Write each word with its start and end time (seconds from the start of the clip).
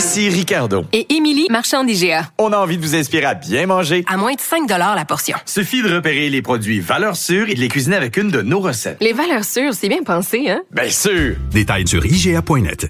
Ici 0.00 0.30
Ricardo. 0.30 0.86
Et 0.94 1.14
Émilie, 1.14 1.46
marchand 1.50 1.84
d'IGA. 1.84 2.30
On 2.38 2.54
a 2.54 2.56
envie 2.56 2.78
de 2.78 2.82
vous 2.82 2.94
inspirer 2.96 3.26
à 3.26 3.34
bien 3.34 3.66
manger. 3.66 4.02
À 4.08 4.16
moins 4.16 4.32
de 4.32 4.40
5 4.40 4.66
la 4.66 5.04
portion. 5.04 5.36
Suffit 5.44 5.82
de 5.82 5.94
repérer 5.94 6.30
les 6.30 6.40
produits 6.40 6.80
valeurs 6.80 7.16
sûres 7.16 7.50
et 7.50 7.54
de 7.54 7.60
les 7.60 7.68
cuisiner 7.68 7.96
avec 7.96 8.16
une 8.16 8.30
de 8.30 8.40
nos 8.40 8.60
recettes. 8.60 8.96
Les 9.02 9.12
valeurs 9.12 9.44
sûres, 9.44 9.74
c'est 9.74 9.90
bien 9.90 10.02
pensé, 10.02 10.48
hein? 10.48 10.62
Bien 10.70 10.88
sûr! 10.88 11.36
Détails 11.50 11.86
sur 11.86 12.02
IGA.net. 12.06 12.88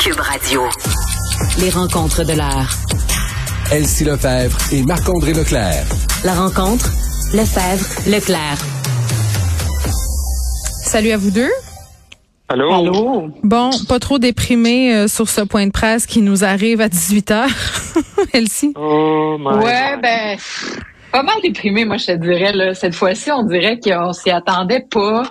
Cube 0.00 0.18
Radio. 0.18 0.62
Les 1.60 1.70
rencontres 1.70 2.24
de 2.24 2.32
l'art. 2.32 2.76
Elsie 3.70 4.02
Lefebvre 4.02 4.58
et 4.72 4.82
Marc-André 4.82 5.34
Leclerc. 5.34 5.84
La 6.24 6.34
rencontre, 6.34 6.90
Lefebvre, 7.32 8.10
Leclerc. 8.10 8.58
Salut 10.82 11.12
à 11.12 11.16
vous 11.16 11.30
deux. 11.30 11.52
Allô? 12.52 12.72
Allô? 12.72 13.28
Bon, 13.44 13.70
pas 13.88 14.00
trop 14.00 14.18
déprimé 14.18 14.92
euh, 14.92 15.06
sur 15.08 15.28
ce 15.28 15.40
point 15.42 15.66
de 15.66 15.70
presse 15.70 16.04
qui 16.04 16.20
nous 16.20 16.42
arrive 16.44 16.80
à 16.80 16.88
18 16.88 17.30
h 17.30 17.46
Elsie? 18.32 18.72
Oh 18.76 19.36
my 19.38 19.56
Ouais, 19.64 19.92
God. 19.92 20.02
ben, 20.02 20.36
pas 21.12 21.22
mal 21.22 21.36
déprimé, 21.44 21.84
moi, 21.84 21.96
je 21.96 22.06
te 22.06 22.12
dirais. 22.16 22.52
Là. 22.52 22.74
Cette 22.74 22.94
fois-ci, 22.96 23.30
on 23.30 23.44
dirait 23.44 23.78
qu'on 23.78 24.12
s'y 24.12 24.30
attendait 24.30 24.84
pas. 24.90 25.22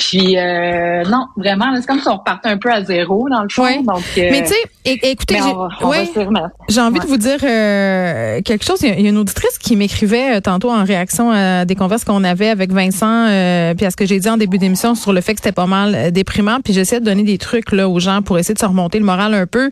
Puis, 0.00 0.38
euh, 0.38 1.04
non, 1.04 1.26
vraiment, 1.36 1.66
c'est 1.76 1.86
comme 1.86 2.00
si 2.00 2.08
on 2.08 2.16
repartait 2.16 2.48
un 2.48 2.56
peu 2.56 2.72
à 2.72 2.82
zéro, 2.82 3.28
dans 3.28 3.42
le 3.42 3.48
fond. 3.50 3.64
Ouais. 3.64 3.82
Donc, 3.82 4.02
euh, 4.16 4.28
Mais 4.30 4.42
tu 4.42 4.48
sais, 4.48 4.98
écoutez, 5.02 5.34
j'ai- 5.36 5.86
ouais. 5.86 6.80
envie 6.80 7.00
de 7.00 7.06
vous 7.06 7.18
dire 7.18 7.38
euh, 7.44 8.40
quelque 8.40 8.64
chose. 8.64 8.80
Il 8.80 8.88
y, 8.88 8.92
a, 8.92 8.94
il 8.94 9.02
y 9.02 9.06
a 9.06 9.10
une 9.10 9.18
auditrice 9.18 9.58
qui 9.58 9.76
m'écrivait 9.76 10.36
euh, 10.36 10.40
tantôt 10.40 10.70
en 10.70 10.84
réaction 10.84 11.30
à 11.30 11.66
des 11.66 11.74
converses 11.74 12.04
qu'on 12.04 12.24
avait 12.24 12.48
avec 12.48 12.72
Vincent, 12.72 13.26
euh, 13.28 13.74
puis 13.74 13.84
à 13.84 13.90
ce 13.90 13.96
que 13.96 14.06
j'ai 14.06 14.18
dit 14.18 14.30
en 14.30 14.38
début 14.38 14.56
d'émission 14.56 14.94
sur 14.94 15.12
le 15.12 15.20
fait 15.20 15.34
que 15.34 15.40
c'était 15.40 15.52
pas 15.52 15.66
mal 15.66 15.94
euh, 15.94 16.10
déprimant. 16.10 16.60
Puis 16.64 16.72
j'essayais 16.72 17.00
de 17.00 17.04
donner 17.04 17.22
des 17.22 17.36
trucs 17.36 17.70
là 17.72 17.86
aux 17.86 18.00
gens 18.00 18.22
pour 18.22 18.38
essayer 18.38 18.54
de 18.54 18.58
se 18.58 18.64
remonter 18.66 18.98
le 18.98 19.04
moral 19.04 19.34
un 19.34 19.46
peu. 19.46 19.68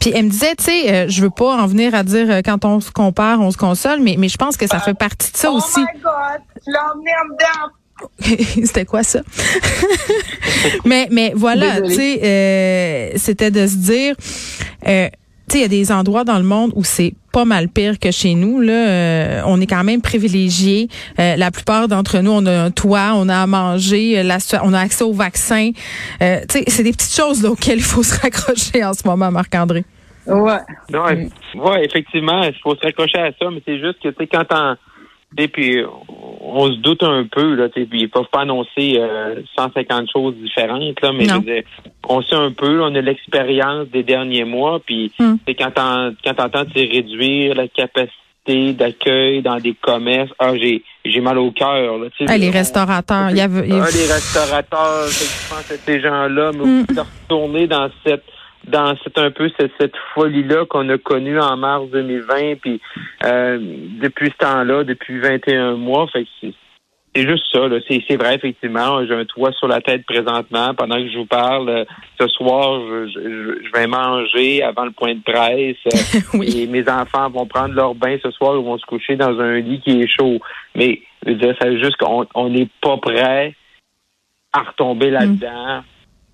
Puis 0.00 0.12
elle 0.14 0.26
me 0.26 0.30
disait, 0.30 0.54
tu 0.56 0.64
sais, 0.64 0.92
euh, 0.92 1.06
je 1.08 1.22
veux 1.22 1.30
pas 1.30 1.56
en 1.56 1.66
venir 1.66 1.94
à 1.94 2.02
dire 2.02 2.26
euh, 2.30 2.40
quand 2.44 2.66
on 2.66 2.80
se 2.80 2.90
compare, 2.90 3.40
on 3.40 3.50
se 3.50 3.56
console, 3.56 4.00
mais 4.00 4.16
mais 4.18 4.28
je 4.28 4.36
pense 4.36 4.58
que 4.58 4.66
ça 4.66 4.80
fait 4.80 4.92
partie 4.94 5.32
de 5.32 5.36
ça 5.38 5.50
aussi. 5.50 5.80
Oh 5.80 5.98
God, 6.02 6.74
emmené 6.94 7.10
en 7.22 7.32
dedans. 7.32 7.72
c'était 8.20 8.84
quoi 8.84 9.02
ça? 9.02 9.20
Mais 10.84 11.08
mais 11.10 11.32
voilà, 11.34 11.80
tu 11.80 11.90
sais, 11.94 12.20
euh, 12.22 13.10
c'était 13.16 13.50
de 13.50 13.66
se 13.66 13.76
dire. 13.76 14.14
Euh, 14.86 15.08
tu 15.48 15.58
sais, 15.58 15.58
il 15.58 15.62
y 15.62 15.64
a 15.64 15.68
des 15.68 15.90
endroits 15.92 16.24
dans 16.24 16.38
le 16.38 16.44
monde 16.44 16.72
où 16.76 16.84
c'est 16.84 17.14
pas 17.32 17.44
mal 17.44 17.68
pire 17.68 17.98
que 17.98 18.10
chez 18.10 18.34
nous. 18.34 18.60
Là, 18.60 18.72
Euh, 18.72 19.42
on 19.46 19.60
est 19.60 19.66
quand 19.66 19.82
même 19.84 20.00
privilégiés. 20.00 20.88
Euh, 21.18 21.36
la 21.36 21.50
plupart 21.50 21.88
d'entre 21.88 22.18
nous, 22.20 22.30
on 22.30 22.46
a 22.46 22.52
un 22.64 22.70
toit, 22.70 23.12
on 23.16 23.28
a 23.28 23.42
à 23.42 23.46
manger, 23.46 24.18
euh, 24.20 24.22
la, 24.22 24.38
on 24.62 24.72
a 24.72 24.80
accès 24.80 25.04
au 25.04 25.12
vaccin. 25.12 25.70
Euh, 26.22 26.40
tu 26.48 26.58
sais, 26.58 26.64
c'est 26.68 26.82
des 26.84 26.92
petites 26.92 27.14
choses 27.14 27.42
là, 27.42 27.50
auxquelles 27.50 27.78
il 27.78 27.84
faut 27.84 28.02
se 28.04 28.18
raccrocher 28.20 28.84
en 28.84 28.92
ce 28.94 29.06
moment, 29.06 29.30
Marc-André. 29.30 29.84
Ouais. 30.26 30.58
Non, 30.90 31.06
eff- 31.08 31.30
ouais, 31.56 31.84
effectivement, 31.84 32.42
il 32.44 32.54
faut 32.62 32.76
se 32.76 32.80
raccrocher 32.82 33.18
à 33.18 33.30
ça, 33.38 33.46
mais 33.52 33.60
c'est 33.66 33.80
juste 33.80 33.98
que, 34.02 34.08
tu 34.10 34.14
sais, 34.20 34.26
quand 34.28 34.44
puis 35.48 35.78
on 36.40 36.66
se 36.70 36.76
doute 36.78 37.02
un 37.02 37.24
peu, 37.24 37.54
là, 37.54 37.68
puis 37.68 37.86
ils 37.92 38.08
peuvent 38.10 38.28
pas 38.30 38.40
annoncer 38.42 38.96
euh, 38.98 39.36
150 39.56 40.10
choses 40.12 40.34
différentes, 40.36 41.00
là, 41.00 41.12
mais 41.12 41.26
dire, 41.26 41.62
on 42.08 42.20
sait 42.22 42.34
un 42.34 42.50
peu, 42.52 42.82
on 42.82 42.94
a 42.94 43.00
l'expérience 43.00 43.88
des 43.88 44.02
derniers 44.02 44.44
mois, 44.44 44.80
puis 44.84 45.12
c'est 45.46 45.54
quand 45.54 45.72
on, 45.78 46.14
quand 46.24 46.34
t'entends, 46.34 46.64
réduire 46.74 47.54
la 47.54 47.68
capacité 47.68 48.72
d'accueil 48.72 49.40
dans 49.40 49.58
des 49.58 49.74
commerces, 49.80 50.30
ah, 50.38 50.56
j'ai, 50.56 50.82
j'ai 51.04 51.20
mal 51.20 51.38
au 51.38 51.52
cœur. 51.52 52.00
Ah, 52.26 52.36
les 52.36 52.50
restaurateurs, 52.50 53.30
il 53.30 53.36
y 53.36 53.40
avait. 53.40 53.60
ah, 53.70 53.86
les 53.94 54.12
restaurateurs, 54.12 55.06
je 55.06 55.48
pense 55.48 55.70
à 55.70 55.76
ces 55.76 56.00
gens-là, 56.00 56.50
mais 56.54 56.64
Mm. 56.64 56.86
de 56.94 57.00
retourner 57.00 57.66
dans 57.66 57.88
cette 58.04 58.24
dans 58.68 58.96
cette 59.02 59.18
un 59.18 59.30
peu 59.30 59.50
cette, 59.58 59.72
cette 59.80 59.96
folie-là 60.14 60.66
qu'on 60.66 60.88
a 60.88 60.98
connue 60.98 61.38
en 61.40 61.56
mars 61.56 61.88
2020, 61.90 62.56
puis 62.60 62.80
euh, 63.24 63.58
depuis 64.00 64.30
ce 64.30 64.46
temps-là, 64.46 64.84
depuis 64.84 65.18
21 65.20 65.76
mois, 65.76 66.06
fait 66.08 66.24
que 66.24 66.30
c'est 66.40 66.54
c'est 67.14 67.28
juste 67.28 67.44
ça, 67.52 67.68
là. 67.68 67.78
C'est, 67.86 68.02
c'est 68.08 68.16
vrai, 68.16 68.36
effectivement. 68.36 69.04
J'ai 69.04 69.14
un 69.14 69.26
toit 69.26 69.52
sur 69.52 69.68
la 69.68 69.82
tête 69.82 70.06
présentement. 70.06 70.72
Pendant 70.74 70.96
que 70.96 71.10
je 71.10 71.18
vous 71.18 71.26
parle, 71.26 71.68
euh, 71.68 71.84
ce 72.18 72.26
soir, 72.28 72.80
je, 72.80 73.06
je, 73.08 73.66
je 73.66 73.72
vais 73.72 73.86
manger 73.86 74.62
avant 74.62 74.86
le 74.86 74.92
point 74.92 75.14
de 75.14 75.20
presse. 75.22 75.76
Oui. 76.34 76.62
Et 76.62 76.66
mes 76.66 76.88
enfants 76.88 77.28
vont 77.28 77.44
prendre 77.44 77.74
leur 77.74 77.94
bain 77.94 78.16
ce 78.22 78.30
soir. 78.30 78.56
Ils 78.56 78.64
vont 78.64 78.78
se 78.78 78.86
coucher 78.86 79.16
dans 79.16 79.38
un 79.40 79.58
lit 79.58 79.80
qui 79.80 80.00
est 80.00 80.06
chaud. 80.06 80.38
Mais, 80.74 81.02
je 81.26 81.32
veux 81.32 81.36
dire, 81.36 81.54
veut 81.60 81.78
juste 81.82 81.96
qu'on 81.98 82.26
on 82.34 82.48
n'est 82.48 82.68
pas 82.80 82.96
prêt 82.96 83.54
à 84.54 84.60
retomber 84.60 85.10
Mm. 85.26 85.82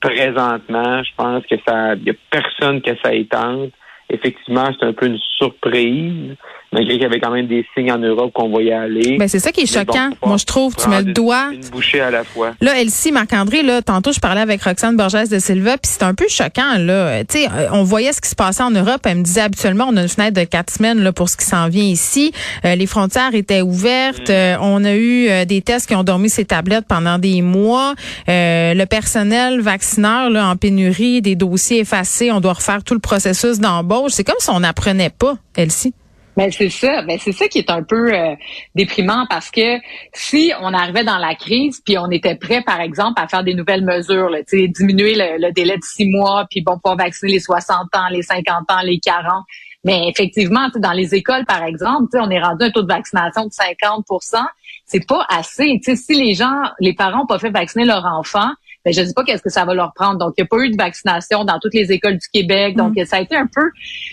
Présentement, 0.01 1.03
je 1.03 1.11
pense 1.17 1.45
que 1.47 1.57
ça, 1.67 1.95
y 1.95 2.11
a 2.11 2.15
personne 2.31 2.81
que 2.81 2.91
ça 3.03 3.13
étende. 3.13 3.71
Effectivement, 4.11 4.71
c'est 4.79 4.87
un 4.87 4.93
peu 4.93 5.07
une 5.07 5.19
surprise, 5.37 6.37
malgré 6.73 6.95
qu'il 6.95 7.03
y 7.03 7.07
avait 7.07 7.21
quand 7.21 7.31
même 7.31 7.47
des 7.47 7.67
signes 7.75 7.93
en 7.93 7.99
Europe 7.99 8.33
qu'on 8.33 8.49
voyait 8.49 8.73
aller. 8.73 9.17
Ben, 9.19 9.29
c'est 9.29 9.39
ça 9.39 9.53
qui 9.53 9.63
est 9.63 9.75
Mais 9.75 9.81
choquant. 9.81 10.11
Moi, 10.25 10.37
je 10.37 10.45
trouve, 10.45 10.75
tu 10.77 10.89
mets 10.89 11.03
le 11.03 11.13
doigt. 11.13 11.51
Une, 11.53 11.61
bouchée 11.71 12.01
à 12.01 12.11
la 12.11 12.25
fois. 12.25 12.53
Là, 12.61 12.81
Elsie, 12.81 13.13
Marc-André, 13.13 13.63
là, 13.63 13.83
tantôt, 13.83 14.13
je 14.13 14.21
parlais 14.21 14.41
avec 14.41 14.63
Roxane 14.63 14.97
Borges 14.97 15.29
de 15.29 15.39
Silva, 15.39 15.79
puis 15.79 15.91
c'est 15.93 16.03
un 16.03 16.15
peu 16.15 16.27
choquant, 16.29 16.79
là. 16.79 17.25
Tu 17.25 17.39
sais, 17.39 17.47
euh, 17.47 17.69
on 17.73 17.83
voyait 17.83 18.13
ce 18.13 18.21
qui 18.21 18.29
se 18.29 18.35
passait 18.35 18.63
en 18.63 18.71
Europe. 18.71 19.01
Elle 19.05 19.19
me 19.19 19.23
disait, 19.23 19.43
habituellement, 19.43 19.87
on 19.89 19.97
a 19.97 20.03
une 20.03 20.09
fenêtre 20.09 20.39
de 20.39 20.45
quatre 20.45 20.73
semaines, 20.73 21.03
là, 21.03 21.13
pour 21.13 21.29
ce 21.29 21.37
qui 21.37 21.45
s'en 21.45 21.69
vient 21.69 21.85
ici. 21.85 22.33
Euh, 22.65 22.75
les 22.75 22.87
frontières 22.87 23.35
étaient 23.35 23.63
ouvertes. 23.63 24.31
Euh, 24.31 24.57
on 24.61 24.85
a 24.85 24.95
eu 24.95 25.29
euh, 25.29 25.45
des 25.45 25.63
tests 25.63 25.89
qui 25.89 25.95
ont 25.95 26.05
dormi 26.05 26.29
ces 26.29 26.45
tablettes 26.45 26.87
pendant 26.87 27.19
des 27.19 27.43
mois. 27.43 27.95
Euh, 28.29 28.75
le 28.75 28.87
personnel 28.87 29.61
vaccineur, 29.61 30.31
là, 30.31 30.49
en 30.49 30.57
pénurie, 30.57 31.23
des 31.23 31.37
dossiers 31.37 31.81
effacés. 31.81 32.31
On 32.31 32.41
doit 32.41 32.55
refaire 32.55 32.83
tout 32.83 32.95
le 32.95 33.01
processus 33.01 33.59
d'embauche. 33.59 34.13
C'est 34.13 34.25
comme 34.25 34.37
si 34.39 34.51
on 34.51 34.61
n'apprenait 34.61 35.11
pas, 35.11 35.37
Elsie. 35.57 35.95
Ben 36.39 36.53
c'est 36.53 36.69
ça, 36.69 37.03
ben 37.03 37.19
c'est 37.19 37.33
ça 37.33 37.49
qui 37.49 37.59
est 37.59 37.69
un 37.69 37.83
peu 37.83 38.15
euh, 38.15 38.37
déprimant 38.77 39.27
parce 39.29 39.51
que 39.51 39.81
si 40.13 40.53
on 40.61 40.73
arrivait 40.73 41.03
dans 41.03 41.19
la 41.19 41.35
crise 41.35 41.83
puis 41.85 41.99
on 41.99 42.09
était 42.13 42.37
prêt 42.37 42.63
par 42.63 42.81
exemple 42.81 43.21
à 43.21 43.27
faire 43.27 43.43
des 43.43 43.55
nouvelles 43.55 43.85
mesures, 43.85 44.31
là, 44.31 44.39
diminuer 44.53 45.17
le, 45.17 45.45
le 45.45 45.53
délai 45.53 45.75
de 45.75 45.83
six 45.83 46.09
mois 46.09 46.47
puis 46.49 46.63
bon 46.63 46.77
pouvoir 46.77 46.97
vacciner 46.97 47.33
les 47.33 47.41
60 47.41 47.89
ans, 47.93 48.09
les 48.13 48.23
50 48.23 48.71
ans, 48.71 48.83
les 48.85 49.01
40. 49.01 49.45
Mais 49.83 50.09
effectivement, 50.09 50.69
dans 50.77 50.93
les 50.93 51.13
écoles 51.17 51.45
par 51.45 51.65
exemple, 51.65 52.17
on 52.21 52.31
est 52.31 52.41
rendu 52.41 52.67
un 52.67 52.71
taux 52.71 52.83
de 52.83 52.87
vaccination 52.87 53.47
de 53.47 53.51
50% 53.51 54.41
C'est 54.87 55.09
pas 55.09 55.27
assez. 55.29 55.81
Tu 55.85 55.91
sais, 55.91 55.97
si 55.97 56.15
les 56.15 56.35
gens, 56.35 56.63
les 56.79 56.95
parents 56.95 57.19
n'ont 57.19 57.27
pas 57.27 57.41
fait 57.41 57.51
vacciner 57.51 57.85
leur 57.85 58.05
enfant, 58.05 58.51
ben, 58.89 58.95
je 58.95 59.03
ne 59.03 59.07
sais 59.07 59.13
pas 59.13 59.23
qu'est-ce 59.23 59.43
que 59.43 59.51
ça 59.51 59.67
va 59.67 59.75
leur 59.75 59.93
prendre. 59.93 60.17
Donc, 60.19 60.33
il 60.39 60.41
n'y 60.41 60.45
a 60.45 60.49
pas 60.49 60.65
eu 60.65 60.71
de 60.71 60.77
vaccination 60.79 61.45
dans 61.45 61.59
toutes 61.59 61.75
les 61.75 61.93
écoles 61.93 62.17
du 62.17 62.27
Québec. 62.33 62.75
Donc, 62.75 62.95
ça 63.05 63.17
a 63.17 63.21
été 63.21 63.37
un 63.37 63.47
peu... 63.47 63.71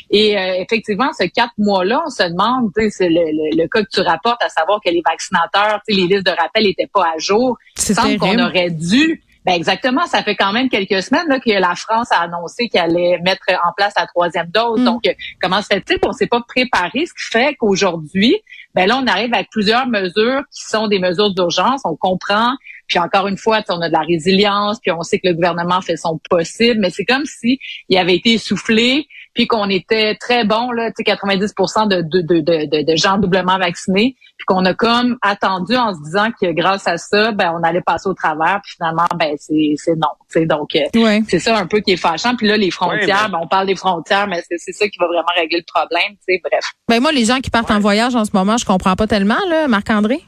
Et 0.09 0.37
euh, 0.37 0.55
effectivement, 0.55 1.11
ce 1.17 1.23
quatre 1.27 1.53
mois-là, 1.57 2.03
on 2.05 2.09
se 2.09 2.23
demande, 2.23 2.71
c'est 2.89 3.07
le, 3.07 3.15
le, 3.15 3.63
le 3.63 3.67
cas 3.69 3.83
que 3.83 3.89
tu 3.89 4.01
rapportes, 4.01 4.43
à 4.43 4.49
savoir 4.49 4.81
que 4.85 4.91
les 4.91 5.01
vaccinateurs, 5.05 5.79
les 5.87 6.07
listes 6.07 6.25
de 6.25 6.31
rappel 6.31 6.65
n'étaient 6.65 6.89
pas 6.93 7.05
à 7.15 7.17
jour. 7.17 7.57
C'est 7.75 7.93
Il 7.93 7.95
semble 7.95 8.17
qu'on 8.17 8.43
aurait 8.43 8.69
dû... 8.69 9.21
Ben 9.45 9.53
exactement, 9.53 10.07
ça 10.07 10.23
fait 10.23 10.35
quand 10.35 10.51
même 10.51 10.69
quelques 10.69 11.03
semaines 11.03 11.27
là, 11.27 11.39
que 11.39 11.51
la 11.51 11.75
France 11.75 12.11
a 12.11 12.21
annoncé 12.21 12.67
qu'elle 12.67 12.89
allait 12.89 13.19
mettre 13.23 13.45
en 13.63 13.73
place 13.77 13.93
la 13.95 14.07
troisième 14.07 14.47
dose. 14.47 14.81
Mm. 14.81 14.85
Donc, 14.85 15.05
euh, 15.05 15.13
comment 15.39 15.61
se 15.61 15.67
fait-il 15.67 15.99
qu'on 15.99 16.13
s'est 16.13 16.25
pas 16.25 16.41
préparé, 16.47 17.05
ce 17.05 17.13
qui 17.13 17.31
fait 17.31 17.53
qu'aujourd'hui, 17.53 18.35
ben 18.73 18.87
là, 18.87 18.99
on 19.01 19.05
arrive 19.05 19.31
avec 19.35 19.49
plusieurs 19.51 19.85
mesures 19.85 20.41
qui 20.51 20.65
sont 20.65 20.87
des 20.87 20.97
mesures 20.97 21.31
d'urgence. 21.31 21.81
On 21.85 21.95
comprend 21.95 22.55
puis 22.87 22.99
encore 22.99 23.27
une 23.27 23.37
fois, 23.37 23.59
tu 23.61 23.67
sais, 23.67 23.73
on 23.73 23.81
a 23.81 23.87
de 23.87 23.93
la 23.93 23.99
résilience, 24.01 24.79
puis 24.81 24.91
on 24.91 25.01
sait 25.01 25.19
que 25.19 25.27
le 25.27 25.33
gouvernement 25.33 25.81
fait 25.81 25.97
son 25.97 26.19
possible, 26.29 26.79
mais 26.79 26.89
c'est 26.89 27.05
comme 27.05 27.25
si 27.25 27.59
il 27.89 27.97
avait 27.97 28.15
été 28.15 28.33
essoufflé, 28.33 29.07
puis 29.33 29.47
qu'on 29.47 29.69
était 29.69 30.15
très 30.15 30.45
bon 30.45 30.71
là, 30.71 30.89
tu 30.91 30.95
sais, 30.97 31.03
90 31.03 31.39
de, 31.41 32.01
de, 32.01 32.21
de, 32.21 32.39
de, 32.41 32.85
de 32.91 32.95
gens 32.95 33.17
doublement 33.17 33.57
vaccinés, 33.57 34.15
puis 34.37 34.45
qu'on 34.45 34.63
a 34.65 34.73
comme 34.73 35.17
attendu 35.21 35.75
en 35.75 35.93
se 35.93 36.01
disant 36.03 36.29
que 36.39 36.51
grâce 36.51 36.87
à 36.87 36.97
ça, 36.97 37.31
ben 37.31 37.53
on 37.59 37.63
allait 37.63 37.81
passer 37.81 38.07
au 38.09 38.13
travers, 38.13 38.59
puis 38.63 38.73
finalement, 38.77 39.05
ben 39.17 39.33
c'est 39.37 39.73
c'est 39.77 39.95
non. 39.95 40.07
tu 40.31 40.39
sais. 40.39 40.45
Donc 40.45 40.75
euh, 40.75 40.99
Ouais. 41.01 41.21
c'est 41.27 41.39
ça 41.39 41.57
un 41.57 41.67
peu 41.67 41.79
qui 41.79 41.91
est 41.93 41.97
fâchant. 41.97 42.35
Puis 42.35 42.47
là, 42.47 42.55
les 42.57 42.71
frontières, 42.71 43.23
Ouais, 43.25 43.31
ben, 43.31 43.39
on 43.41 43.47
parle 43.47 43.67
des 43.67 43.75
frontières, 43.75 44.27
mais 44.27 44.41
c'est 44.47 44.57
c'est 44.57 44.71
ça 44.73 44.87
qui 44.87 44.97
va 44.99 45.07
vraiment 45.07 45.25
régler 45.35 45.59
le 45.59 45.65
problème. 45.73 46.11
tu 46.27 46.33
sais. 46.35 46.41
Bref. 46.43 46.65
Ben 46.87 47.01
moi, 47.01 47.11
les 47.11 47.25
gens 47.25 47.39
qui 47.39 47.49
partent 47.49 47.71
en 47.71 47.79
voyage 47.79 48.15
en 48.15 48.25
ce 48.25 48.31
moment, 48.33 48.57
je 48.57 48.65
comprends 48.65 48.95
pas 48.95 49.07
tellement, 49.07 49.37
là, 49.49 49.67
Marc-André. 49.67 50.21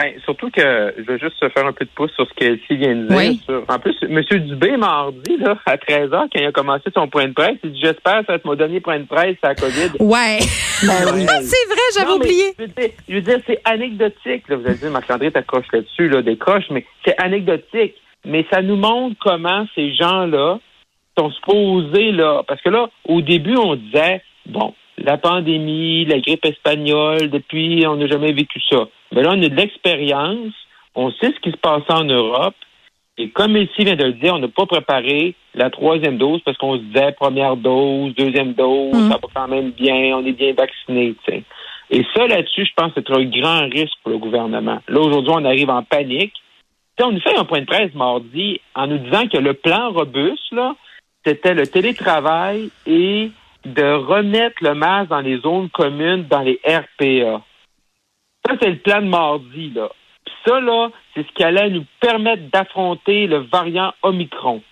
Ben, 0.00 0.14
surtout 0.24 0.50
que 0.50 0.94
je 0.96 1.02
veux 1.02 1.18
juste 1.18 1.36
faire 1.52 1.66
un 1.66 1.72
peu 1.72 1.84
de 1.84 1.90
pouce 1.90 2.10
sur 2.12 2.26
ce 2.26 2.32
qu'Elsie 2.32 2.76
vient 2.76 2.94
de 2.96 3.06
dire. 3.08 3.16
Oui. 3.16 3.40
Sur- 3.44 3.64
en 3.68 3.78
plus, 3.78 3.94
M. 4.02 4.22
Dubé, 4.46 4.76
mardi, 4.78 5.36
là, 5.36 5.58
à 5.66 5.76
13h, 5.76 6.10
quand 6.10 6.40
il 6.40 6.46
a 6.46 6.52
commencé 6.52 6.84
son 6.94 7.06
point 7.08 7.28
de 7.28 7.34
presse, 7.34 7.58
il 7.62 7.72
dit 7.72 7.80
J'espère 7.80 8.20
que 8.20 8.26
ça 8.26 8.32
va 8.32 8.34
être 8.36 8.44
mon 8.46 8.54
dernier 8.54 8.80
point 8.80 8.98
de 8.98 9.04
presse 9.04 9.36
à 9.42 9.48
la 9.48 9.54
COVID. 9.56 9.90
Ouais. 10.00 10.38
Ouais. 10.82 11.26
c'est 11.42 11.68
vrai, 11.68 11.86
j'avais 11.94 12.12
oublié. 12.12 12.54
Je 12.58 12.62
veux 12.64 12.68
dire, 12.68 12.90
je 13.06 13.14
veux 13.14 13.20
dire, 13.20 13.38
c'est 13.46 13.60
anecdotique. 13.66 14.48
Là. 14.48 14.56
Vous 14.56 14.66
allez 14.66 14.76
dire, 14.76 14.90
Marc-André 14.90 15.30
t'accroches 15.30 15.70
là-dessus, 15.74 16.08
là, 16.08 16.22
décroche, 16.22 16.64
mais 16.70 16.86
c'est 17.04 17.14
anecdotique. 17.20 17.96
Mais 18.24 18.46
ça 18.50 18.62
nous 18.62 18.76
montre 18.76 19.14
comment 19.20 19.66
ces 19.74 19.92
gens-là 19.94 20.58
sont 21.18 21.30
supposés, 21.32 22.12
là. 22.12 22.42
Parce 22.48 22.62
que 22.62 22.70
là, 22.70 22.88
au 23.06 23.20
début, 23.20 23.58
on 23.58 23.76
disait, 23.76 24.22
bon, 24.46 24.72
la 24.98 25.16
pandémie, 25.18 26.04
la 26.04 26.18
grippe 26.20 26.44
espagnole, 26.44 27.30
depuis, 27.30 27.84
on 27.86 27.96
n'a 27.96 28.06
jamais 28.06 28.32
vécu 28.32 28.60
ça. 28.68 28.88
Mais 29.12 29.22
là, 29.22 29.30
on 29.32 29.42
a 29.42 29.48
de 29.48 29.54
l'expérience, 29.54 30.52
on 30.94 31.10
sait 31.12 31.32
ce 31.34 31.40
qui 31.40 31.50
se 31.50 31.56
passe 31.56 31.82
en 31.88 32.04
Europe. 32.04 32.54
Et 33.18 33.28
comme 33.30 33.56
ici 33.56 33.84
vient 33.84 33.96
de 33.96 34.04
le 34.04 34.12
dire, 34.14 34.34
on 34.34 34.38
n'a 34.38 34.48
pas 34.48 34.66
préparé 34.66 35.34
la 35.54 35.68
troisième 35.68 36.16
dose 36.16 36.40
parce 36.44 36.56
qu'on 36.56 36.76
se 36.76 36.82
disait 36.82 37.12
première 37.12 37.56
dose, 37.56 38.14
deuxième 38.14 38.54
dose, 38.54 38.94
Mm. 38.94 39.10
ça 39.10 39.18
va 39.22 39.28
quand 39.34 39.48
même 39.48 39.70
bien, 39.72 40.16
on 40.16 40.24
est 40.24 40.32
bien 40.32 40.54
vacciné. 40.54 41.14
tu 41.24 41.32
sais. 41.32 41.42
Et 41.90 42.04
ça, 42.14 42.26
là-dessus, 42.26 42.64
je 42.64 42.72
pense 42.76 42.92
que 42.92 43.00
c'est 43.04 43.12
un 43.12 43.24
grand 43.24 43.68
risque 43.68 43.96
pour 44.02 44.12
le 44.12 44.18
gouvernement. 44.18 44.78
Là, 44.88 45.00
aujourd'hui, 45.00 45.32
on 45.34 45.44
arrive 45.44 45.70
en 45.70 45.82
panique. 45.82 46.32
Tu 46.96 47.02
sais, 47.02 47.04
on 47.04 47.12
nous 47.12 47.20
fait 47.20 47.36
un 47.36 47.44
point 47.44 47.60
de 47.60 47.66
presse 47.66 47.92
mardi 47.94 48.60
en 48.74 48.86
nous 48.86 48.98
disant 48.98 49.26
que 49.26 49.38
le 49.38 49.54
plan 49.54 49.90
robuste, 49.90 50.52
là, 50.52 50.76
c'était 51.26 51.54
le 51.54 51.66
télétravail 51.66 52.70
et 52.86 53.30
de 53.64 53.92
remettre 53.92 54.56
le 54.62 54.74
masque 54.74 55.10
dans 55.10 55.20
les 55.20 55.38
zones 55.40 55.68
communes, 55.70 56.26
dans 56.28 56.40
les 56.40 56.60
RPA. 56.64 57.42
Ça, 58.46 58.56
c'est 58.60 58.70
le 58.70 58.78
plan 58.78 59.02
de 59.02 59.08
mardi, 59.08 59.70
là. 59.70 59.88
Puis 60.24 60.34
ça, 60.46 60.60
là, 60.60 60.90
c'est 61.14 61.26
ce 61.26 61.32
qui 61.34 61.44
allait 61.44 61.70
nous 61.70 61.84
permettre 62.00 62.42
d'affronter 62.52 63.26
le 63.26 63.38
variant 63.52 63.92
Omicron. 64.02 64.62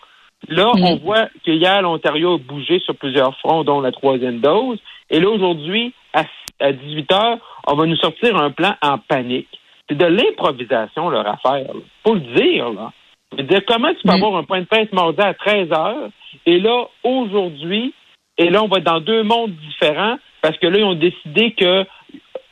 Là, 0.49 0.73
on 0.75 0.97
voit 0.97 1.27
que 1.45 1.51
hier, 1.51 1.83
l'Ontario 1.83 2.35
a 2.35 2.39
bougé 2.39 2.79
sur 2.81 2.97
plusieurs 2.97 3.37
fronts, 3.39 3.65
dont 3.65 3.81
la 3.81 3.93
troisième 3.93 4.41
dose. 4.41 4.79
Et 5.11 5.21
là, 5.21 5.29
aujourd'hui, 5.29 5.93
à, 6.15 6.25
à 6.61 6.73
18 6.73 7.13
heures, 7.13 7.39
on 7.67 7.75
va 7.75 7.87
nous 7.87 7.97
sortir 7.97 8.37
un 8.37 8.51
plan 8.51 8.75
en 8.81 8.99
panique. 8.99 9.49
C'est 9.89 9.97
de 9.99 10.07
l'improvisation, 10.07 11.11
leur 11.11 11.27
affaire. 11.27 11.75
Là. 11.75 11.81
Faut 12.07 12.15
le 12.15 12.21
dire, 12.21 12.71
là. 12.71 12.93
Je 13.33 13.43
veux 13.43 13.49
dire, 13.49 13.61
comment 13.67 13.93
tu 13.93 14.07
peux 14.07 14.15
avoir 14.15 14.37
un 14.37 14.45
point 14.45 14.61
de 14.61 14.67
presse 14.67 14.91
mardi 14.93 15.21
à 15.21 15.35
13 15.35 15.73
heures 15.73 16.09
et 16.47 16.59
là, 16.61 16.87
aujourd'hui, 17.05 17.95
et 18.39 18.51
là, 18.51 18.63
on 18.63 18.69
va 18.69 18.79
être 18.79 18.85
dans 18.85 19.01
deux 19.01 19.23
mondes 19.25 19.55
différents 19.69 20.17
parce 20.41 20.57
que 20.59 20.67
là, 20.67 20.79
ils 20.79 20.85
ont 20.85 20.95
décidé 20.95 21.53
que 21.53 21.85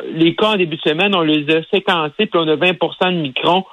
les 0.05 0.35
cas 0.35 0.53
en 0.53 0.57
début 0.57 0.77
de 0.77 0.83
semaine, 0.83 1.15
on 1.15 1.23
les 1.23 1.49
a 1.55 1.63
séquencés, 1.73 2.27
puis 2.27 2.31
on 2.35 2.49
a 2.49 2.57
20% 2.57 3.13
de 3.13 3.21
microns 3.21 3.65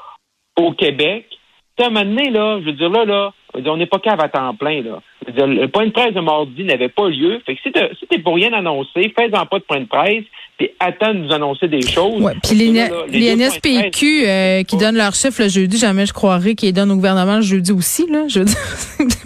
au 0.57 0.71
Québec. 0.71 1.25
Tu 1.29 1.37
sais, 1.77 1.83
à 1.83 1.87
un 1.87 1.89
moment 1.89 2.05
donné, 2.05 2.29
là, 2.29 2.59
je 2.59 2.65
veux 2.65 2.73
dire, 2.73 2.89
là, 2.89 3.05
là, 3.05 3.33
on 3.65 3.77
n'est 3.77 3.85
pas 3.85 3.99
cave 3.99 4.19
à 4.19 4.29
temps 4.29 4.53
plein, 4.55 4.81
là. 4.81 5.01
Dire, 5.33 5.47
le 5.47 5.67
point 5.67 5.85
de 5.85 5.91
presse 5.91 6.13
de 6.13 6.19
mardi 6.19 6.63
n'avait 6.63 6.89
pas 6.89 7.07
lieu. 7.07 7.39
Fait 7.45 7.55
que 7.55 7.61
si 7.63 7.71
t'es 8.09 8.19
pour 8.19 8.35
rien 8.35 8.51
annoncer, 8.53 9.13
fais-en 9.17 9.45
pas 9.45 9.59
de 9.59 9.63
point 9.63 9.79
de 9.81 9.85
presse, 9.85 10.23
puis 10.57 10.69
attends 10.79 11.13
de 11.13 11.19
nous 11.19 11.31
annoncer 11.33 11.67
des 11.67 11.81
choses. 11.81 12.21
Ouais, 12.21 12.33
puis 12.43 12.51
que 12.51 12.55
les, 12.63 12.71
là, 12.71 12.89
là, 12.89 12.95
les 13.07 13.19
les 13.19 13.29
deux 13.31 13.35
points 13.37 13.47
de 13.47 13.49
NSPQ 13.51 13.89
presse, 14.21 14.27
euh, 14.27 14.63
qui 14.63 14.77
donnent 14.77 14.97
leurs 14.97 15.15
chiffres 15.15 15.43
le 15.43 15.49
jeudi, 15.49 15.77
jamais 15.77 16.05
je 16.05 16.13
croirais 16.13 16.55
qu'ils 16.55 16.73
donnent 16.73 16.91
au 16.91 16.95
gouvernement 16.95 17.37
le 17.37 17.41
jeudi 17.41 17.71
aussi, 17.71 18.05
là. 18.09 18.27
Je 18.27 18.39
veux 18.39 18.45
dire. 18.45 18.57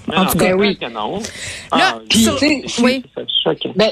Non, 0.07 0.13
en 0.17 0.23
non, 0.23 0.29
tout 0.29 0.37
cas. 0.37 0.45
Ben 0.49 0.59
oui. 0.59 0.77
non. 0.93 1.17
Là, 1.17 1.21
Ah, 1.71 1.99
Puis, 2.09 2.19
sur- 2.19 2.37
oui. 2.83 3.03
Ben, 3.75 3.89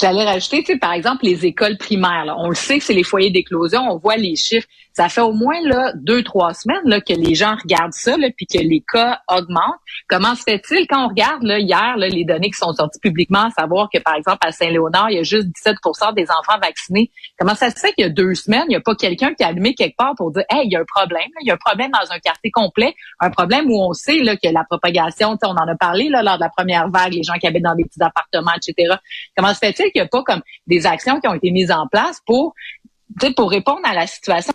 j'allais 0.00 0.24
rajouter, 0.24 0.60
tu 0.62 0.72
sais, 0.72 0.78
par 0.78 0.92
exemple, 0.92 1.24
les 1.24 1.44
écoles 1.44 1.76
primaires. 1.78 2.24
Là, 2.24 2.36
on 2.38 2.48
le 2.48 2.54
sait 2.54 2.78
que 2.78 2.84
c'est 2.84 2.94
les 2.94 3.02
foyers 3.04 3.30
d'éclosion. 3.30 3.80
On 3.90 3.96
voit 3.98 4.16
les 4.16 4.36
chiffres. 4.36 4.66
Ça 4.98 5.08
fait 5.08 5.20
au 5.20 5.30
moins 5.30 5.60
là 5.62 5.92
deux, 5.94 6.24
trois 6.24 6.52
semaines 6.54 6.82
là, 6.82 7.00
que 7.00 7.12
les 7.12 7.36
gens 7.36 7.54
regardent 7.54 7.92
ça, 7.92 8.16
là, 8.16 8.30
puis 8.36 8.46
que 8.46 8.58
les 8.58 8.82
cas 8.92 9.20
augmentent. 9.28 9.78
Comment 10.08 10.34
se 10.34 10.42
fait-il? 10.42 10.88
Quand 10.88 11.04
on 11.04 11.08
regarde 11.10 11.44
là, 11.44 11.60
hier 11.60 11.96
là, 11.96 12.08
les 12.08 12.24
données 12.24 12.50
qui 12.50 12.58
sont 12.58 12.72
sorties 12.72 12.98
publiquement, 12.98 13.44
à 13.44 13.50
savoir 13.50 13.88
que 13.94 14.00
par 14.00 14.16
exemple 14.16 14.38
à 14.40 14.50
Saint-Léonard, 14.50 15.08
il 15.12 15.18
y 15.18 15.20
a 15.20 15.22
juste 15.22 15.46
17% 15.64 16.14
des 16.16 16.24
enfants 16.24 16.58
vaccinés. 16.60 17.12
Comment 17.38 17.54
ça 17.54 17.70
se 17.70 17.78
fait 17.78 17.92
qu'il 17.92 18.06
y 18.06 18.08
a 18.08 18.10
deux 18.10 18.34
semaines, 18.34 18.64
il 18.66 18.70
n'y 18.70 18.74
a 18.74 18.80
pas 18.80 18.96
quelqu'un 18.96 19.34
qui 19.34 19.44
a 19.44 19.46
allumé 19.46 19.76
quelque 19.76 19.94
part 19.96 20.16
pour 20.16 20.32
dire, 20.32 20.42
hey, 20.50 20.62
il 20.64 20.72
y 20.72 20.74
a 20.74 20.80
un 20.80 20.84
problème. 20.84 21.28
là. 21.32 21.40
Il 21.42 21.46
y 21.46 21.52
a 21.52 21.54
un 21.54 21.58
problème 21.58 21.92
dans 21.92 22.12
un 22.12 22.18
quartier 22.18 22.50
complet, 22.50 22.92
un 23.20 23.30
problème 23.30 23.70
où 23.70 23.80
on 23.80 23.92
sait 23.92 24.18
là, 24.18 24.34
que 24.34 24.48
la 24.48 24.64
propagation, 24.64 25.38
on 25.44 25.50
en 25.50 25.68
a 25.68 25.76
parlé 25.76 26.08
là, 26.08 26.24
lors 26.24 26.38
de 26.38 26.42
la 26.42 26.48
première 26.48 26.88
vague, 26.88 27.12
les 27.12 27.22
gens 27.22 27.34
qui 27.34 27.46
habitent 27.46 27.62
dans 27.62 27.76
des 27.76 27.84
petits 27.84 28.02
appartements, 28.02 28.50
etc. 28.56 28.96
Comment 29.36 29.54
se 29.54 29.60
fait-il 29.60 29.92
qu'il 29.92 30.02
n'y 30.02 30.06
a 30.06 30.08
pas 30.08 30.24
comme 30.24 30.42
des 30.66 30.86
actions 30.86 31.20
qui 31.20 31.28
ont 31.28 31.34
été 31.34 31.52
mises 31.52 31.70
en 31.70 31.86
place 31.86 32.20
pour 32.26 32.56
pour 33.36 33.50
répondre 33.50 33.80
à 33.84 33.94
la 33.94 34.06
situation 34.06 34.52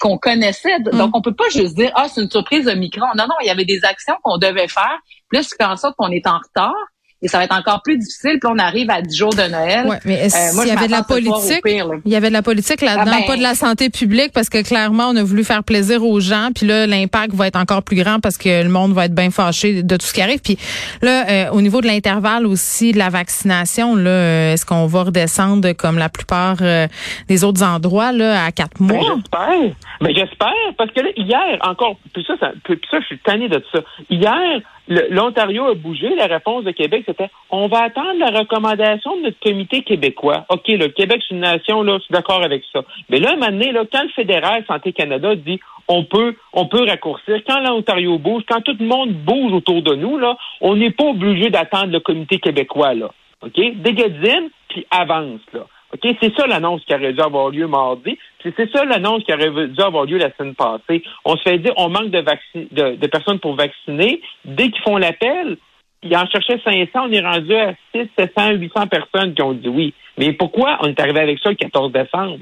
qu'on 0.00 0.18
connaissait. 0.18 0.80
Donc, 0.80 1.16
on 1.16 1.22
peut 1.22 1.34
pas 1.34 1.48
juste 1.50 1.74
dire, 1.74 1.90
ah, 1.94 2.08
c'est 2.08 2.22
une 2.22 2.30
surprise 2.30 2.64
de 2.66 2.72
micron. 2.72 3.06
Non, 3.16 3.24
non, 3.28 3.34
il 3.42 3.46
y 3.46 3.50
avait 3.50 3.64
des 3.64 3.84
actions 3.84 4.14
qu'on 4.22 4.38
devait 4.38 4.68
faire. 4.68 4.98
Puis 5.28 5.38
là, 5.38 5.42
ce 5.42 5.50
qui 5.50 5.56
fait 5.56 5.64
en 5.64 5.76
sorte 5.76 5.94
qu'on 5.96 6.10
est 6.10 6.26
en 6.26 6.38
retard. 6.38 6.74
Et 7.22 7.28
ça 7.28 7.38
va 7.38 7.44
être 7.44 7.56
encore 7.56 7.82
plus 7.82 7.96
difficile. 7.98 8.38
Puis 8.40 8.50
on 8.52 8.58
arrive 8.58 8.90
à 8.90 9.00
10 9.00 9.16
jours 9.16 9.32
de 9.34 9.42
Noël. 9.48 9.86
Ouais, 9.86 9.98
mais 10.04 10.14
est-ce 10.14 10.36
Euh, 10.36 10.54
moi, 10.54 10.64
qu'il 10.64 10.74
y 10.74 10.76
avait 10.76 10.86
de 10.86 10.90
la 10.92 11.02
politique? 11.04 11.62
pire. 11.64 11.86
Il 12.04 12.12
y 12.12 12.16
avait 12.16 12.28
de 12.28 12.32
la 12.32 12.42
politique 12.42 12.80
là-dedans, 12.80 13.12
Ah 13.14 13.18
ben- 13.20 13.26
pas 13.26 13.36
de 13.36 13.42
la 13.42 13.54
santé 13.54 13.90
publique, 13.90 14.32
parce 14.32 14.48
que 14.48 14.62
clairement, 14.62 15.08
on 15.10 15.16
a 15.16 15.22
voulu 15.22 15.44
faire 15.44 15.62
plaisir 15.62 16.04
aux 16.04 16.18
gens. 16.20 16.48
Puis 16.54 16.66
là, 16.66 16.86
l'impact 16.86 17.34
va 17.34 17.46
être 17.46 17.56
encore 17.56 17.82
plus 17.82 17.96
grand 17.96 18.18
parce 18.20 18.36
que 18.38 18.62
le 18.62 18.68
monde 18.68 18.92
va 18.92 19.04
être 19.06 19.14
bien 19.14 19.30
fâché 19.30 19.82
de 19.82 19.96
tout 19.96 20.04
ce 20.06 20.12
qui 20.12 20.20
arrive. 20.20 20.40
Puis 20.40 20.58
là, 21.00 21.28
euh, 21.28 21.50
au 21.52 21.60
niveau 21.60 21.80
de 21.80 21.86
l'intervalle 21.86 22.46
aussi 22.46 22.92
de 22.92 22.98
la 22.98 23.08
vaccination, 23.08 23.94
là, 23.94 24.10
euh, 24.10 24.52
est-ce 24.54 24.66
qu'on 24.66 24.86
va 24.86 25.04
redescendre 25.04 25.72
comme 25.74 25.98
la 25.98 26.08
plupart 26.08 26.56
euh, 26.60 26.88
des 27.28 27.44
autres 27.44 27.62
endroits 27.62 28.12
là 28.12 28.44
à 28.44 28.50
quatre 28.52 28.78
Ben, 28.80 28.96
mois? 28.96 29.14
j'espère. 29.16 29.76
Mais 30.00 30.14
j'espère, 30.14 30.52
parce 30.76 30.90
que 30.90 31.00
là, 31.00 31.08
hier, 31.16 31.58
encore, 31.62 31.96
puis 32.12 32.24
ça, 32.26 32.34
ça, 32.40 32.50
puis 32.64 32.80
ça, 32.90 32.98
je 33.00 33.06
suis 33.06 33.18
tanné 33.20 33.48
de 33.48 33.62
ça. 33.72 33.78
Hier, 34.10 34.60
l'Ontario 34.88 35.66
a 35.66 35.74
bougé. 35.74 36.14
La 36.16 36.26
réponse 36.26 36.64
de 36.64 36.70
Québec, 36.70 37.04
c'était 37.06 37.30
on 37.50 37.68
va 37.68 37.84
attendre 37.84 38.18
la 38.18 38.38
recommandation 38.38 39.16
de 39.16 39.22
notre 39.22 39.40
comité 39.40 39.82
québécois. 39.82 40.44
OK, 40.48 40.68
le 40.68 40.88
Québec, 40.88 41.22
c'est 41.26 41.34
une 41.34 41.40
nation, 41.40 41.82
là, 41.82 41.98
je 41.98 42.04
suis 42.04 42.12
d'accord 42.12 42.42
avec 42.42 42.62
ça. 42.72 42.82
Mais 43.08 43.18
là, 43.18 43.30
à 43.30 43.32
un 43.32 43.36
moment 43.36 43.52
donné, 43.52 43.72
là, 43.72 43.84
quand 43.90 44.02
le 44.02 44.08
fédéral 44.10 44.64
Santé 44.66 44.92
Canada 44.92 45.34
dit 45.36 45.60
on 45.88 46.04
peut, 46.04 46.36
on 46.52 46.66
peut 46.66 46.84
raccourcir, 46.84 47.40
quand 47.46 47.60
l'Ontario 47.60 48.18
bouge, 48.18 48.42
quand 48.48 48.60
tout 48.60 48.76
le 48.78 48.86
monde 48.86 49.12
bouge 49.12 49.52
autour 49.52 49.82
de 49.82 49.94
nous, 49.94 50.18
là, 50.18 50.36
on 50.60 50.76
n'est 50.76 50.90
pas 50.90 51.04
obligé 51.04 51.50
d'attendre 51.50 51.92
le 51.92 52.00
comité 52.00 52.38
québécois, 52.38 52.94
là. 52.94 53.10
OK? 53.42 53.58
Dégadine, 53.76 54.50
puis 54.68 54.86
avance, 54.90 55.40
là. 55.52 55.66
OK? 55.94 56.16
C'est 56.20 56.34
ça 56.36 56.46
l'annonce 56.46 56.84
qui 56.84 56.94
aurait 56.94 57.12
dû 57.12 57.20
avoir 57.20 57.50
lieu 57.50 57.66
mardi. 57.66 58.18
C'est 58.42 58.70
ça 58.72 58.84
l'annonce 58.84 59.24
qui 59.24 59.32
aurait 59.32 59.68
dû 59.68 59.80
avoir 59.80 60.04
lieu 60.04 60.18
la 60.18 60.32
semaine 60.34 60.54
passée. 60.54 61.02
On 61.24 61.36
se 61.36 61.42
fait 61.42 61.58
dire, 61.58 61.72
on 61.76 61.88
manque 61.88 62.10
de, 62.10 62.20
vaccin- 62.20 62.66
de, 62.70 62.96
de 62.96 63.06
personnes 63.06 63.38
pour 63.40 63.54
vacciner. 63.54 64.20
Dès 64.44 64.70
qu'ils 64.70 64.82
font 64.82 64.96
l'appel, 64.96 65.56
ils 66.02 66.16
en 66.16 66.26
cherchaient 66.26 66.60
500, 66.64 66.90
on 67.08 67.12
est 67.12 67.20
rendu 67.20 67.54
à 67.54 67.74
6, 67.94 68.08
700, 68.18 68.50
800 68.52 68.86
personnes 68.88 69.34
qui 69.34 69.42
ont 69.42 69.52
dit 69.52 69.68
oui. 69.68 69.94
Mais 70.18 70.32
pourquoi 70.32 70.78
on 70.80 70.88
est 70.88 70.98
arrivé 71.00 71.20
avec 71.20 71.38
ça 71.38 71.50
le 71.50 71.56
14 71.56 71.92
décembre? 71.92 72.38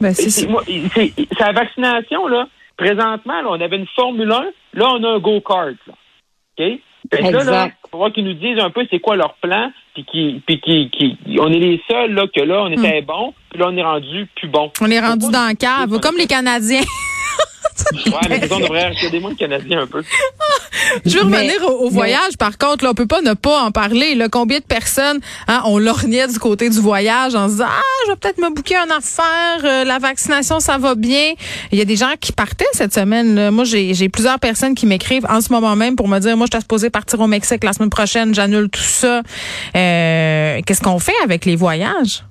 Ben, 0.00 0.12
c'est 0.14 0.48
la 1.40 1.52
vaccination, 1.52 2.26
là. 2.28 2.48
Présentement, 2.76 3.42
là, 3.42 3.48
on 3.50 3.60
avait 3.60 3.76
une 3.76 3.86
Formule 3.88 4.30
1. 4.30 4.44
Là, 4.74 4.88
on 4.94 5.02
a 5.02 5.08
un 5.14 5.18
go-kart. 5.18 5.74
là. 5.86 5.94
OK? 6.58 6.80
Fait 7.10 7.30
là, 7.30 7.44
là, 7.44 7.68
il 7.68 7.90
faudra 7.90 8.10
qu'ils 8.10 8.24
nous 8.24 8.34
disent 8.34 8.58
un 8.58 8.70
peu 8.70 8.86
c'est 8.90 9.00
quoi 9.00 9.16
leur 9.16 9.34
plan, 9.34 9.70
puis 9.94 10.04
qui, 10.04 10.42
puis 10.46 10.60
qui, 10.60 10.90
qui, 10.90 11.38
on 11.40 11.50
est 11.52 11.58
les 11.58 11.80
seuls 11.88 12.12
là 12.12 12.26
que 12.34 12.40
là 12.42 12.62
on 12.62 12.70
était 12.70 13.02
bons, 13.02 13.34
puis 13.50 13.58
là 13.58 13.66
on 13.68 13.76
est 13.76 13.82
rendu 13.82 14.26
plus 14.36 14.48
bons. 14.48 14.70
On 14.80 14.90
est 14.90 15.00
rendu 15.00 15.30
dans 15.30 15.48
le 15.48 15.54
cave, 15.54 15.98
comme 16.00 16.16
les 16.16 16.26
Canadiens. 16.26 16.82
Ouais, 18.06 18.12
mais 18.28 18.38
disons, 18.40 18.56
on 18.56 18.60
devrait 18.60 18.88
regarder 18.88 19.20
moins 19.20 19.30
le 19.30 19.36
Canadien 19.36 19.80
un 19.82 19.86
peu. 19.86 20.02
Je 21.04 21.18
veux 21.18 21.24
Mais- 21.24 21.36
revenir 21.38 21.62
au, 21.68 21.72
au 21.72 21.84
mais- 21.86 21.94
voyage. 21.94 22.36
Par 22.38 22.56
contre, 22.58 22.84
là, 22.84 22.90
on 22.90 22.94
peut 22.94 23.06
pas 23.06 23.20
ne 23.22 23.34
pas 23.34 23.62
en 23.62 23.70
parler. 23.70 24.14
Là. 24.14 24.28
Combien 24.28 24.58
de 24.58 24.64
personnes 24.64 25.20
hein, 25.46 25.62
on 25.66 25.78
lorgnait 25.78 26.26
du 26.28 26.38
côté 26.38 26.68
du 26.70 26.80
voyage 26.80 27.34
en 27.34 27.46
se 27.46 27.52
disant 27.52 27.66
ah 27.68 27.82
je 28.06 28.12
vais 28.12 28.16
peut-être 28.16 28.38
me 28.38 28.50
bouquer 28.54 28.76
une 28.76 28.90
affaire, 28.92 29.58
euh, 29.64 29.84
la 29.84 29.98
vaccination 29.98 30.60
ça 30.60 30.78
va 30.78 30.94
bien. 30.94 31.32
Il 31.72 31.78
y 31.78 31.82
a 31.82 31.84
des 31.84 31.96
gens 31.96 32.12
qui 32.20 32.32
partaient 32.32 32.64
cette 32.72 32.94
semaine. 32.94 33.34
là. 33.34 33.50
Moi 33.50 33.64
j'ai 33.64 33.94
j'ai 33.94 34.08
plusieurs 34.08 34.38
personnes 34.38 34.74
qui 34.74 34.86
m'écrivent 34.86 35.26
en 35.28 35.40
ce 35.40 35.52
moment 35.52 35.76
même 35.76 35.96
pour 35.96 36.08
me 36.08 36.18
dire 36.18 36.36
moi 36.36 36.46
je 36.50 36.56
suis 36.56 36.62
supposée 36.62 36.90
partir 36.90 37.20
au 37.20 37.26
Mexique 37.26 37.64
la 37.64 37.72
semaine 37.72 37.90
prochaine, 37.90 38.34
j'annule 38.34 38.68
tout 38.70 38.80
ça. 38.82 39.22
Euh, 39.76 40.60
Qu'est-ce 40.66 40.82
qu'on 40.82 40.98
fait 40.98 41.14
avec 41.24 41.44
les 41.44 41.56
voyages? 41.56 42.24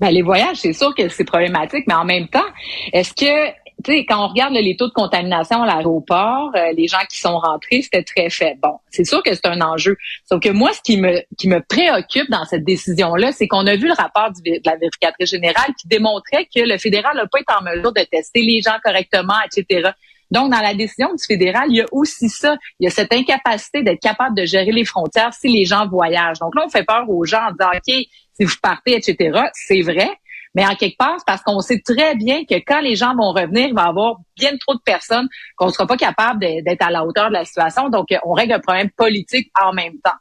Ben, 0.00 0.10
les 0.10 0.22
voyages, 0.22 0.56
c'est 0.56 0.72
sûr 0.72 0.94
que 0.94 1.08
c'est 1.10 1.24
problématique, 1.24 1.84
mais 1.86 1.92
en 1.94 2.06
même 2.06 2.26
temps, 2.28 2.46
est-ce 2.94 3.12
que, 3.12 3.50
tu 3.84 3.92
sais, 3.92 4.04
quand 4.06 4.24
on 4.24 4.28
regarde 4.28 4.52
les 4.52 4.76
taux 4.76 4.88
de 4.88 4.92
contamination 4.92 5.62
à 5.62 5.66
l'aéroport, 5.66 6.50
euh, 6.54 6.72
les 6.76 6.86
gens 6.86 7.04
qui 7.08 7.18
sont 7.18 7.38
rentrés, 7.38 7.82
c'était 7.82 8.02
très 8.02 8.30
faible. 8.30 8.60
Bon, 8.62 8.78
c'est 8.90 9.04
sûr 9.04 9.22
que 9.22 9.34
c'est 9.34 9.46
un 9.46 9.60
enjeu. 9.60 9.96
Sauf 10.28 10.40
que 10.40 10.50
moi, 10.50 10.72
ce 10.72 10.80
qui 10.82 10.96
me 10.96 11.22
qui 11.38 11.48
me 11.48 11.60
préoccupe 11.60 12.30
dans 12.30 12.44
cette 12.44 12.64
décision-là, 12.64 13.32
c'est 13.32 13.48
qu'on 13.48 13.66
a 13.66 13.76
vu 13.76 13.88
le 13.88 13.94
rapport 13.94 14.30
de 14.30 14.60
la 14.64 14.76
vérificatrice 14.76 15.30
générale 15.30 15.72
qui 15.80 15.88
démontrait 15.88 16.46
que 16.46 16.60
le 16.60 16.78
fédéral 16.78 17.16
n'a 17.16 17.26
pas 17.26 17.40
été 17.40 17.52
en 17.58 17.62
mesure 17.62 17.92
de 17.92 18.02
tester 18.02 18.42
les 18.42 18.60
gens 18.60 18.76
correctement, 18.82 19.34
etc. 19.44 19.90
Donc, 20.30 20.52
dans 20.52 20.60
la 20.60 20.74
décision 20.74 21.12
du 21.12 21.24
fédéral, 21.24 21.64
il 21.70 21.76
y 21.76 21.80
a 21.80 21.86
aussi 21.90 22.28
ça. 22.28 22.56
Il 22.78 22.84
y 22.84 22.86
a 22.86 22.90
cette 22.90 23.12
incapacité 23.12 23.82
d'être 23.82 24.00
capable 24.00 24.36
de 24.36 24.44
gérer 24.44 24.70
les 24.70 24.84
frontières 24.84 25.34
si 25.34 25.48
les 25.48 25.64
gens 25.64 25.88
voyagent. 25.88 26.38
Donc 26.38 26.54
là, 26.54 26.62
on 26.66 26.68
fait 26.68 26.84
peur 26.84 27.08
aux 27.08 27.24
gens 27.24 27.48
en 27.48 27.50
disant, 27.50 27.70
OK, 27.74 28.06
si 28.34 28.44
vous 28.44 28.54
partez, 28.62 28.96
etc. 28.96 29.40
C'est 29.54 29.82
vrai. 29.82 30.08
Mais 30.54 30.66
en 30.66 30.74
quelque 30.74 30.96
part, 30.96 31.14
c'est 31.18 31.26
parce 31.26 31.42
qu'on 31.42 31.60
sait 31.60 31.80
très 31.84 32.16
bien 32.16 32.44
que 32.44 32.54
quand 32.54 32.80
les 32.80 32.96
gens 32.96 33.14
vont 33.14 33.32
revenir, 33.32 33.68
il 33.68 33.74
va 33.74 33.84
y 33.84 33.88
avoir 33.88 34.16
bien 34.36 34.50
trop 34.58 34.74
de 34.74 34.80
personnes 34.84 35.28
qu'on 35.56 35.66
ne 35.66 35.72
sera 35.72 35.86
pas 35.86 35.96
capable 35.96 36.40
d'être 36.40 36.82
à 36.84 36.90
la 36.90 37.04
hauteur 37.04 37.28
de 37.28 37.34
la 37.34 37.44
situation. 37.44 37.88
Donc, 37.88 38.08
on 38.24 38.32
règle 38.32 38.54
un 38.54 38.60
problème 38.60 38.90
politique 38.90 39.50
en 39.62 39.72
même 39.72 39.94
temps. 40.02 40.18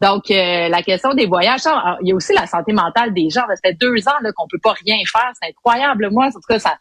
Donc, 0.00 0.30
euh, 0.30 0.68
la 0.68 0.82
question 0.82 1.14
des 1.14 1.26
voyages, 1.26 1.60
il 2.02 2.08
y 2.08 2.12
a 2.12 2.14
aussi 2.14 2.32
la 2.32 2.46
santé 2.46 2.72
mentale 2.72 3.14
des 3.14 3.30
gens. 3.30 3.42
Ça 3.42 3.54
fait 3.64 3.74
deux 3.74 4.08
ans 4.08 4.12
qu'on 4.36 4.48
peut 4.48 4.58
pas 4.62 4.74
rien 4.84 4.96
faire. 5.10 5.30
C'est 5.40 5.48
incroyable. 5.50 6.10
Moi, 6.10 6.26
en 6.26 6.30
tout 6.30 6.40
cas, 6.48 6.58
ça, 6.58 6.76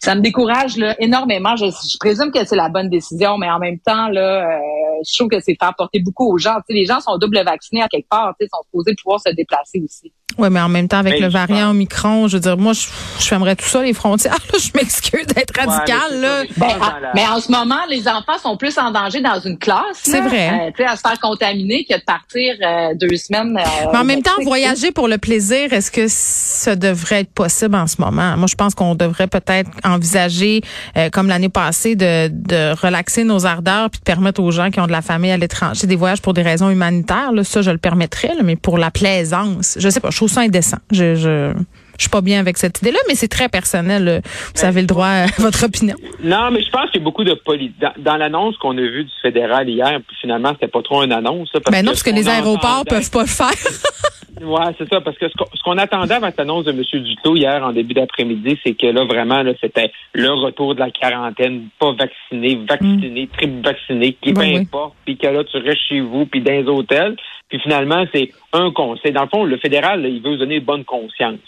ça 0.00 0.14
me 0.14 0.20
décourage 0.20 0.76
là, 0.76 0.96
énormément. 0.98 1.54
Je, 1.56 1.66
présume 1.98 2.32
que 2.32 2.44
c'est 2.44 2.56
la 2.56 2.68
bonne 2.68 2.88
décision, 2.88 3.38
mais 3.38 3.50
en 3.50 3.58
même 3.58 3.78
temps, 3.78 4.08
là, 4.08 4.48
euh, 4.48 4.58
je 5.06 5.16
trouve 5.16 5.28
que 5.28 5.40
c'est 5.40 5.56
faire 5.60 5.74
porter 5.76 6.00
beaucoup 6.00 6.32
aux 6.32 6.38
gens. 6.38 6.56
les 6.68 6.86
gens 6.86 7.00
sont 7.00 7.18
double 7.18 7.42
vaccinés 7.44 7.82
à 7.82 7.88
quelque 7.88 8.08
part, 8.08 8.34
sont 8.40 8.62
supposés 8.64 8.94
pouvoir 9.00 9.20
se 9.20 9.32
déplacer 9.32 9.80
aussi. 9.84 10.12
Oui, 10.40 10.48
mais 10.50 10.60
en 10.60 10.68
même 10.68 10.88
temps, 10.88 10.98
avec 10.98 11.20
le 11.20 11.28
variant 11.28 11.70
Omicron, 11.70 12.28
je 12.28 12.36
veux 12.36 12.40
dire, 12.40 12.56
moi, 12.56 12.72
je, 12.72 12.86
je 13.18 13.24
fermerais 13.26 13.56
tout 13.56 13.66
ça, 13.66 13.82
les 13.82 13.92
frontières. 13.92 14.36
je 14.58 14.70
m'excuse 14.74 15.26
d'être 15.26 15.54
radical. 15.56 16.20
là. 16.20 16.42
Ben, 16.56 16.68
mais 17.14 17.26
en 17.26 17.40
ce 17.40 17.50
moment, 17.50 17.80
les 17.88 18.08
enfants 18.08 18.38
sont 18.42 18.56
plus 18.56 18.78
en 18.78 18.90
danger 18.90 19.20
dans 19.20 19.38
une 19.40 19.58
classe. 19.58 20.00
C'est 20.02 20.20
vrai. 20.20 20.48
Euh, 20.48 20.70
tu 20.76 20.82
sais, 20.82 20.88
à 20.88 20.96
se 20.96 21.02
faire 21.02 21.18
contaminer 21.20 21.84
que 21.84 21.94
de 21.94 22.04
partir 22.04 22.54
euh, 22.62 22.94
deux 22.94 23.16
semaines. 23.16 23.56
Euh, 23.56 23.86
mais 23.92 23.98
en 23.98 24.04
même 24.04 24.22
temps, 24.22 24.32
voyager 24.42 24.90
pour 24.92 25.08
le 25.08 25.18
plaisir, 25.18 25.72
est-ce 25.72 25.90
que 25.90 26.06
ça 26.08 26.76
devrait 26.76 27.20
être 27.20 27.32
possible 27.32 27.74
en 27.74 27.86
ce 27.86 28.00
moment? 28.00 28.36
Moi, 28.36 28.46
je 28.48 28.54
pense 28.54 28.74
qu'on 28.74 28.94
devrait 28.94 29.26
peut-être 29.26 29.70
envisager, 29.84 30.62
comme 31.12 31.28
l'année 31.28 31.48
passée, 31.48 31.96
de, 31.96 32.28
de 32.28 32.74
relaxer 32.80 33.24
nos 33.24 33.46
ardeurs 33.46 33.90
puis 33.90 34.00
de 34.00 34.04
permettre 34.04 34.42
aux 34.42 34.50
gens 34.50 34.70
qui 34.70 34.80
ont 34.80 34.86
de 34.86 34.92
la 34.92 35.02
famille 35.02 35.30
à 35.30 35.36
l'étranger 35.36 35.86
des 35.86 35.96
voyages 35.96 36.22
pour 36.22 36.32
des 36.32 36.42
raisons 36.42 36.70
humanitaires. 36.70 37.32
Là, 37.32 37.44
ça, 37.44 37.62
je 37.62 37.70
le 37.70 37.78
permettrais, 37.78 38.32
mais 38.42 38.56
pour 38.56 38.78
la 38.78 38.90
plaisance, 38.90 39.76
je 39.78 39.88
sais 39.88 40.00
pas, 40.00 40.10
je 40.10 40.16
trouve 40.16 40.29
ça 40.30 40.40
indécent. 40.40 40.78
Je, 40.90 41.14
je, 41.14 41.52
je 42.00 42.04
suis 42.04 42.10
pas 42.10 42.22
bien 42.22 42.40
avec 42.40 42.56
cette 42.56 42.78
idée-là, 42.80 42.98
mais 43.08 43.14
c'est 43.14 43.28
très 43.28 43.50
personnel. 43.50 44.22
Vous 44.56 44.64
avez 44.64 44.80
le 44.80 44.86
droit 44.86 45.06
à 45.06 45.26
votre 45.38 45.64
opinion. 45.64 45.94
Non, 46.22 46.50
mais 46.50 46.62
je 46.62 46.70
pense 46.70 46.90
qu'il 46.90 47.00
y 47.00 47.02
a 47.02 47.04
beaucoup 47.04 47.24
de 47.24 47.34
politique. 47.34 47.76
Dans, 47.98 48.16
l'annonce 48.16 48.56
qu'on 48.56 48.76
a 48.78 48.80
vue 48.80 49.04
du 49.04 49.12
fédéral 49.20 49.68
hier, 49.68 50.00
finalement, 50.20 50.52
c'était 50.54 50.68
pas 50.68 50.82
trop 50.82 51.02
une 51.02 51.12
annonce. 51.12 51.50
Parce 51.52 51.64
ben 51.70 51.84
non, 51.84 51.92
parce 51.92 52.02
que 52.02 52.10
les 52.10 52.26
aéroports 52.26 52.84
peuvent 52.88 53.10
pas 53.10 53.20
le 53.20 53.28
faire. 53.28 53.50
Oui, 54.40 54.60
c'est 54.78 54.88
ça, 54.88 55.00
parce 55.00 55.18
que 55.18 55.28
ce 55.28 55.62
qu'on 55.62 55.78
attendait 55.78 56.14
avec 56.14 56.36
l'annonce 56.36 56.64
de 56.64 56.72
M. 56.72 57.02
Duclos 57.02 57.36
hier 57.36 57.64
en 57.64 57.72
début 57.72 57.94
d'après-midi, 57.94 58.58
c'est 58.64 58.74
que 58.74 58.86
là, 58.86 59.04
vraiment, 59.04 59.42
là, 59.42 59.52
c'était 59.60 59.92
le 60.12 60.30
retour 60.30 60.74
de 60.74 60.80
la 60.80 60.90
quarantaine, 60.90 61.68
pas 61.78 61.92
vacciné, 61.92 62.58
vacciné, 62.68 63.24
mm. 63.24 63.28
triple 63.28 63.62
vacciné, 63.62 64.12
qui 64.20 64.32
peu 64.32 64.42
importe, 64.42 64.94
puis 65.04 65.16
que 65.16 65.26
là, 65.26 65.44
tu 65.44 65.56
restes 65.58 65.88
chez 65.88 66.00
vous, 66.00 66.26
puis 66.26 66.40
dans 66.40 66.52
les 66.52 66.66
hôtels. 66.66 67.16
Puis 67.48 67.58
finalement, 67.60 68.04
c'est 68.14 68.30
un 68.52 68.70
conseil. 68.70 69.12
Dans 69.12 69.22
le 69.22 69.28
fond, 69.28 69.44
le 69.44 69.56
fédéral, 69.56 70.06
il 70.06 70.22
veut 70.22 70.30
vous 70.30 70.36
donner 70.36 70.60
bonne 70.60 70.84
conscience. 70.84 71.38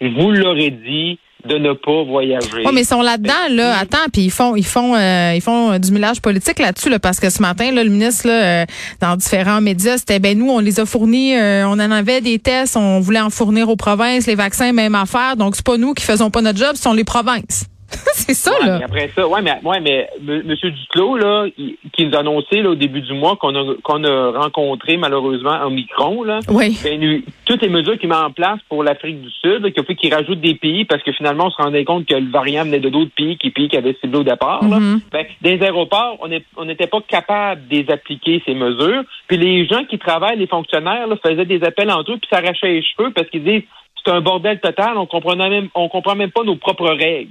Vous 0.00 0.32
l'aurez 0.32 0.70
dit, 0.70 1.18
de 1.46 1.58
ne 1.58 1.72
pas 1.72 2.02
voyager. 2.04 2.64
Oui, 2.64 2.70
mais 2.72 2.82
ils 2.82 2.86
sont 2.86 3.02
là-dedans, 3.02 3.32
là. 3.50 3.76
Attends, 3.78 4.08
puis 4.12 4.22
ils 4.22 4.30
font, 4.30 4.56
ils 4.56 4.64
font, 4.64 4.94
euh, 4.94 5.32
ils 5.34 5.40
font 5.40 5.78
du 5.78 5.92
millage 5.92 6.20
politique 6.20 6.58
là-dessus, 6.58 6.88
là, 6.88 6.98
parce 6.98 7.20
que 7.20 7.30
ce 7.30 7.42
matin, 7.42 7.70
là, 7.70 7.84
le 7.84 7.90
ministre, 7.90 8.26
là, 8.26 8.62
euh, 8.62 8.66
dans 9.00 9.16
différents 9.16 9.60
médias, 9.60 9.98
c'était, 9.98 10.18
ben 10.18 10.38
nous, 10.38 10.50
on 10.50 10.60
les 10.60 10.80
a 10.80 10.86
fournis, 10.86 11.36
euh, 11.36 11.66
on 11.66 11.72
en 11.72 11.90
avait 11.90 12.20
des 12.20 12.38
tests, 12.38 12.76
on 12.76 13.00
voulait 13.00 13.20
en 13.20 13.30
fournir 13.30 13.68
aux 13.68 13.76
provinces, 13.76 14.26
les 14.26 14.34
vaccins, 14.34 14.72
même 14.72 14.94
affaire. 14.94 15.36
Donc 15.36 15.56
c'est 15.56 15.64
pas 15.64 15.76
nous 15.76 15.92
qui 15.94 16.04
faisons 16.04 16.30
pas 16.30 16.40
notre 16.40 16.58
job, 16.58 16.76
ce 16.76 16.82
sont 16.82 16.94
les 16.94 17.04
provinces. 17.04 17.66
c'est 18.14 18.34
ça, 18.34 18.52
là. 18.64 18.80
après 18.84 19.10
ça, 19.14 19.26
ouais, 19.26 19.42
mais, 19.42 19.54
ouais, 19.62 19.80
mais 19.80 20.08
M. 20.26 20.54
Duclos, 20.54 21.16
là, 21.16 21.46
qui 21.56 22.06
nous 22.06 22.14
a 22.14 22.20
annoncé 22.20 22.62
là, 22.62 22.70
au 22.70 22.74
début 22.74 23.00
du 23.00 23.12
mois 23.12 23.36
qu'on 23.36 23.54
a, 23.54 23.74
qu'on 23.82 24.04
a 24.04 24.30
rencontré 24.38 24.96
malheureusement 24.96 25.52
un 25.52 25.70
micron, 25.70 26.22
là. 26.22 26.40
Oui. 26.48 26.78
Ben, 26.82 27.22
toutes 27.44 27.62
les 27.62 27.68
mesures 27.68 27.98
qu'il 27.98 28.08
met 28.08 28.14
en 28.14 28.30
place 28.30 28.58
pour 28.68 28.82
l'Afrique 28.82 29.20
du 29.20 29.30
Sud, 29.30 29.72
qu'il 29.72 29.80
a 29.80 29.84
fait 29.84 29.94
qu'il 29.94 30.14
rajoute 30.14 30.40
des 30.40 30.54
pays 30.54 30.84
parce 30.84 31.02
que 31.02 31.12
finalement, 31.12 31.46
on 31.46 31.50
se 31.50 31.62
rendait 31.62 31.84
compte 31.84 32.06
que 32.06 32.14
le 32.14 32.30
variant 32.30 32.64
venait 32.64 32.80
de 32.80 32.88
d'autres 32.88 33.14
pays 33.16 33.36
qui 33.36 33.50
pays 33.50 33.68
qui 33.68 33.76
avaient 33.76 33.96
ciblé 34.00 34.18
au 34.18 34.24
départ. 34.24 34.66
Là. 34.68 34.78
Mm-hmm. 34.78 35.00
Ben, 35.12 35.26
les 35.42 35.62
aéroports, 35.62 36.18
on 36.56 36.64
n'était 36.64 36.86
pas 36.86 37.00
capable 37.06 37.66
de 37.68 37.76
les 37.76 37.90
appliquer, 37.90 38.42
ces 38.46 38.54
mesures. 38.54 39.02
Puis 39.28 39.36
les 39.36 39.66
gens 39.66 39.84
qui 39.84 39.98
travaillent, 39.98 40.38
les 40.38 40.46
fonctionnaires, 40.46 41.06
là, 41.06 41.16
faisaient 41.24 41.44
des 41.44 41.62
appels 41.64 41.90
entre 41.90 42.12
eux 42.12 42.18
puis 42.18 42.28
s'arrachaient 42.30 42.68
les 42.68 42.82
cheveux 42.82 43.10
parce 43.10 43.28
qu'ils 43.28 43.44
disent 43.44 43.62
c'est 44.04 44.12
un 44.12 44.20
bordel 44.20 44.60
total, 44.60 44.98
on 44.98 45.06
comprenait 45.06 45.48
même, 45.48 45.68
on 45.74 45.88
comprend 45.88 46.14
même 46.14 46.30
pas 46.30 46.42
nos 46.42 46.56
propres 46.56 46.90
règles. 46.90 47.30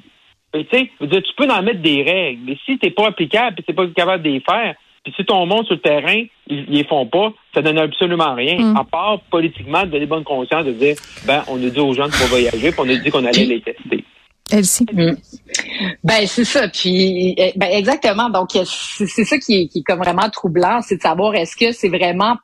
Tu 0.53 0.65
sais, 0.71 0.89
tu 0.99 1.33
peux 1.35 1.49
en 1.49 1.63
mettre 1.63 1.81
des 1.81 2.03
règles, 2.03 2.41
mais 2.45 2.57
si 2.65 2.77
t'es 2.77 2.91
pas 2.91 3.07
applicable 3.07 3.57
et 3.59 3.63
t'es 3.63 3.73
pas 3.73 3.87
capable 3.87 4.23
de 4.23 4.29
les 4.29 4.39
faire, 4.39 4.75
puis 5.03 5.13
si 5.17 5.25
ton 5.25 5.45
monde 5.45 5.65
sur 5.65 5.75
le 5.75 5.81
terrain, 5.81 6.23
ils, 6.47 6.65
les 6.65 6.85
font 6.85 7.05
pas, 7.05 7.33
ça 7.53 7.61
donne 7.61 7.77
absolument 7.77 8.35
rien, 8.35 8.57
mm. 8.57 8.77
à 8.77 8.83
part 8.83 9.19
politiquement 9.31 9.83
de 9.83 9.87
donner 9.87 10.05
bonne 10.05 10.23
conscience 10.23 10.65
de 10.65 10.71
dire, 10.71 10.95
ben, 11.25 11.43
on 11.47 11.55
a 11.55 11.69
dit 11.69 11.79
aux 11.79 11.93
gens 11.93 12.05
de 12.05 12.11
pas 12.11 12.25
voyager, 12.25 12.71
puis 12.71 12.79
on 12.79 12.89
a 12.89 12.95
dit 12.95 13.09
qu'on 13.09 13.25
allait 13.25 13.45
les 13.45 13.61
tester. 13.61 14.05
Elsie. 14.51 14.85
Mm. 14.91 15.15
Ben 16.03 16.27
c'est 16.27 16.45
ça, 16.45 16.67
puis 16.67 17.33
eh, 17.37 17.53
ben 17.55 17.69
exactement. 17.71 18.29
Donc 18.29 18.49
c'est 18.53 19.25
ça 19.25 19.37
qui 19.39 19.61
est, 19.61 19.67
qui 19.67 19.79
est 19.79 19.83
comme 19.83 19.99
vraiment 19.99 20.29
troublant, 20.29 20.81
c'est 20.81 20.97
de 20.97 21.01
savoir 21.01 21.35
est-ce 21.35 21.55
que 21.55 21.71
c'est 21.71 21.89
vraiment 21.89 22.37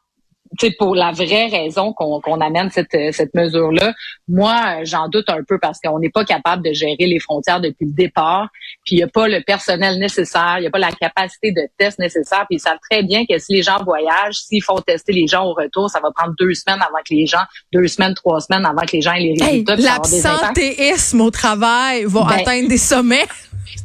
pour 0.78 0.96
la 0.96 1.12
vraie 1.12 1.48
raison 1.48 1.94
qu'on 1.94 2.42
amène 2.42 2.70
cette, 2.70 2.96
cette 3.12 3.34
mesure-là, 3.34 3.94
moi, 4.28 4.84
j'en 4.84 5.08
doute 5.08 5.30
un 5.30 5.44
peu 5.48 5.58
parce 5.60 5.80
qu'on 5.80 6.00
n'est 6.00 6.10
pas 6.10 6.26
capable 6.26 6.64
de 6.64 6.74
gérer 6.74 7.08
les 7.08 7.20
frontières 7.20 7.62
depuis 7.62 7.86
le 7.86 7.94
départ. 7.94 8.48
Puis 8.86 8.96
il 8.96 8.98
n'y 8.98 9.04
a 9.04 9.08
pas 9.08 9.28
le 9.28 9.42
personnel 9.42 10.00
nécessaire, 10.00 10.56
il 10.58 10.62
n'y 10.62 10.68
a 10.68 10.70
pas 10.70 10.80
la 10.80 10.92
capacité 10.92 11.52
de 11.52 11.62
test 11.78 12.00
nécessaire. 12.00 12.46
Puis 12.48 12.58
ils 12.58 12.60
savent 12.60 12.80
très 12.90 13.04
bien 13.04 13.26
que 13.26 13.38
si 13.40 13.54
les 13.54 13.64
gens 13.64 13.84
voyagent, 13.84 14.36
s'ils 14.36 14.64
font 14.64 14.80
tester 14.82 15.14
les 15.14 15.28
gens 15.28 15.46
au 15.46 15.54
retour, 15.54 15.90
ça 15.90 16.00
va 16.00 16.10
prendre 16.16 16.34
deux 16.38 16.54
semaines 16.54 16.82
avant 16.82 17.00
que 17.08 17.14
les 17.14 17.26
gens, 17.26 17.44
deux 17.74 17.88
semaines, 17.88 18.14
trois 18.14 18.40
semaines 18.40 18.66
avant 18.66 18.82
que 18.82 18.94
les 18.94 19.02
gens 19.02 19.14
aient 19.14 19.20
les 19.20 19.44
résultats. 19.44 19.74
Hey, 19.74 19.82
L'absentéisme 19.82 21.22
au 21.22 21.32
travail 21.32 22.04
va 22.06 22.26
ben, 22.26 22.38
atteindre 22.38 22.70
des 22.70 22.78
sommets. 22.78 23.26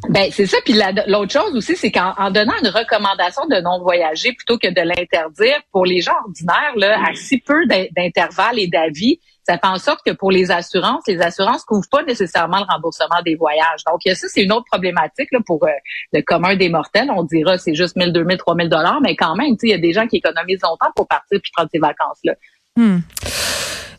Ben 0.09 0.29
c'est 0.31 0.45
ça. 0.45 0.57
Puis 0.63 0.75
l'autre 1.07 1.31
chose 1.31 1.55
aussi, 1.55 1.75
c'est 1.75 1.91
qu'en 1.91 2.31
donnant 2.31 2.53
une 2.61 2.69
recommandation 2.69 3.45
de 3.47 3.61
non 3.61 3.79
voyager 3.81 4.33
plutôt 4.33 4.57
que 4.57 4.67
de 4.67 4.81
l'interdire 4.81 5.59
pour 5.71 5.85
les 5.85 6.01
gens 6.01 6.15
ordinaires, 6.25 6.73
là, 6.75 6.99
à 7.05 7.13
si 7.15 7.39
peu 7.39 7.65
d'intervalles 7.67 8.59
et 8.59 8.67
d'avis, 8.67 9.19
ça 9.43 9.59
fait 9.59 9.67
en 9.67 9.77
sorte 9.77 9.99
que 10.05 10.11
pour 10.11 10.31
les 10.31 10.49
assurances, 10.49 11.03
les 11.07 11.21
assurances 11.21 11.63
couvrent 11.63 11.89
pas 11.89 12.03
nécessairement 12.03 12.59
le 12.59 12.65
remboursement 12.67 13.21
des 13.23 13.35
voyages. 13.35 13.83
Donc 13.85 13.99
ça, 14.03 14.27
c'est 14.27 14.41
une 14.41 14.51
autre 14.51 14.65
problématique 14.71 15.29
là, 15.31 15.39
pour 15.45 15.63
euh, 15.65 15.69
le 16.13 16.21
commun 16.21 16.55
des 16.55 16.69
mortels. 16.69 17.11
On 17.15 17.23
dira 17.23 17.57
c'est 17.57 17.75
juste 17.75 17.95
1000, 17.95 18.11
2000, 18.11 18.37
3000 18.37 18.69
dollars, 18.69 18.99
mais 19.01 19.15
quand 19.15 19.35
même, 19.35 19.55
il 19.61 19.69
y 19.69 19.73
a 19.73 19.77
des 19.77 19.93
gens 19.93 20.07
qui 20.07 20.17
économisent 20.17 20.61
longtemps 20.63 20.91
pour 20.95 21.07
partir 21.07 21.39
puis 21.41 21.51
prendre 21.55 21.69
ces 21.71 21.79
vacances 21.79 22.19
là. 22.23 22.33
Hmm. 22.75 22.99